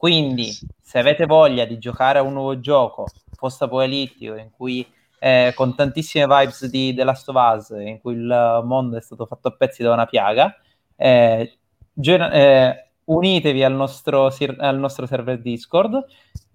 [0.03, 3.05] Quindi, se avete voglia di giocare a un nuovo gioco
[3.37, 4.85] post-apocalittico in cui
[5.17, 9.25] eh, con tantissime vibes di The Last of Us, in cui il mondo è stato
[9.25, 10.53] fatto a pezzi da una piaga,
[10.97, 11.53] eh,
[11.93, 16.05] gen- eh, unitevi al nostro, al nostro, server Discord.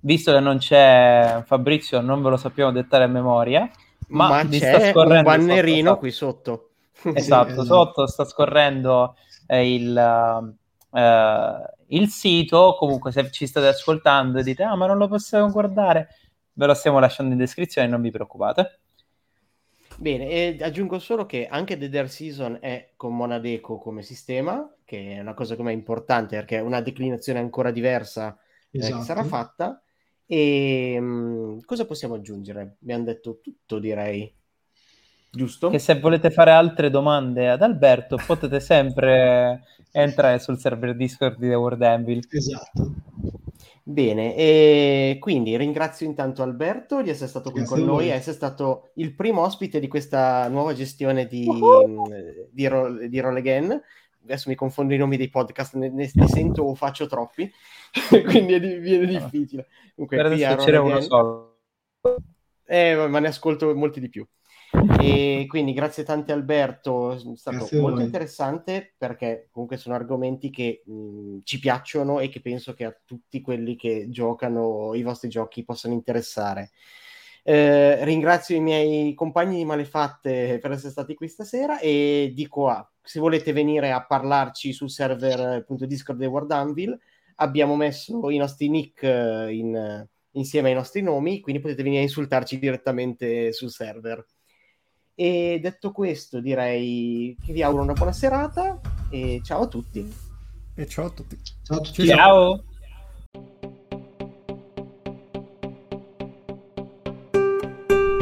[0.01, 3.67] Visto che non c'è Fabrizio, non ve lo sappiamo dettare a memoria.
[4.09, 6.69] Ma, ma c'è un bannerino sotto, qui sotto.
[7.15, 9.97] Esatto, sì, sotto sta scorrendo eh, il,
[10.93, 12.74] eh, il sito.
[12.78, 16.09] Comunque, se ci state ascoltando e dite, ah, ma non lo possiamo guardare,
[16.53, 18.80] ve lo stiamo lasciando in descrizione, non vi preoccupate.
[20.01, 25.14] Bene, e aggiungo solo che anche The Dare Season è con Monadeco come sistema, che
[25.16, 28.39] è una cosa come importante perché è una declinazione ancora diversa
[28.70, 28.95] esatto.
[28.95, 29.36] eh, che sarà esatto.
[29.36, 29.82] fatta.
[30.24, 32.76] E mh, cosa possiamo aggiungere?
[32.80, 34.32] Abbiamo detto tutto, direi.
[35.31, 35.68] Giusto?
[35.68, 41.49] Che se volete fare altre domande ad Alberto potete sempre entrare sul server Discord di
[41.49, 42.26] The World Anvil.
[42.31, 42.93] Esatto.
[43.83, 48.91] Bene, e quindi ringrazio intanto Alberto di essere stato qui Grazie con noi, essere stato
[48.97, 52.07] il primo ospite di questa nuova gestione di, uh-huh.
[52.51, 53.83] di, Ro- di Roll Again.
[54.24, 57.51] Adesso mi confondo i nomi dei podcast, ne, ne, ne sento o faccio troppi,
[58.26, 59.68] quindi è, viene difficile.
[59.95, 61.57] Comunque, per adesso c'era uno solo.
[62.66, 64.26] Eh, ma ne ascolto molti di più.
[65.01, 70.83] E quindi grazie tante Alberto, è stato grazie molto interessante perché comunque sono argomenti che
[70.85, 75.64] mh, ci piacciono e che penso che a tutti quelli che giocano i vostri giochi
[75.64, 76.71] possano interessare.
[77.43, 82.87] Eh, ringrazio i miei compagni di Malefatte per essere stati qui stasera e dico a,
[83.01, 86.99] se volete venire a parlarci sul server appunto Discord di World Anvil,
[87.37, 92.05] abbiamo messo i nostri nick eh, in, insieme ai nostri nomi, quindi potete venire a
[92.05, 94.25] insultarci direttamente sul server.
[95.21, 100.09] E detto questo, direi che vi auguro una buona serata e ciao a tutti.
[100.77, 101.37] E ciao a tutti.
[101.64, 102.07] Ciao a tutti.
[102.07, 102.62] Ciao.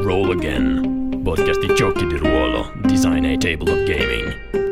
[0.01, 4.66] Roll Again, podcast di giochi di ruolo, design a table of gaming.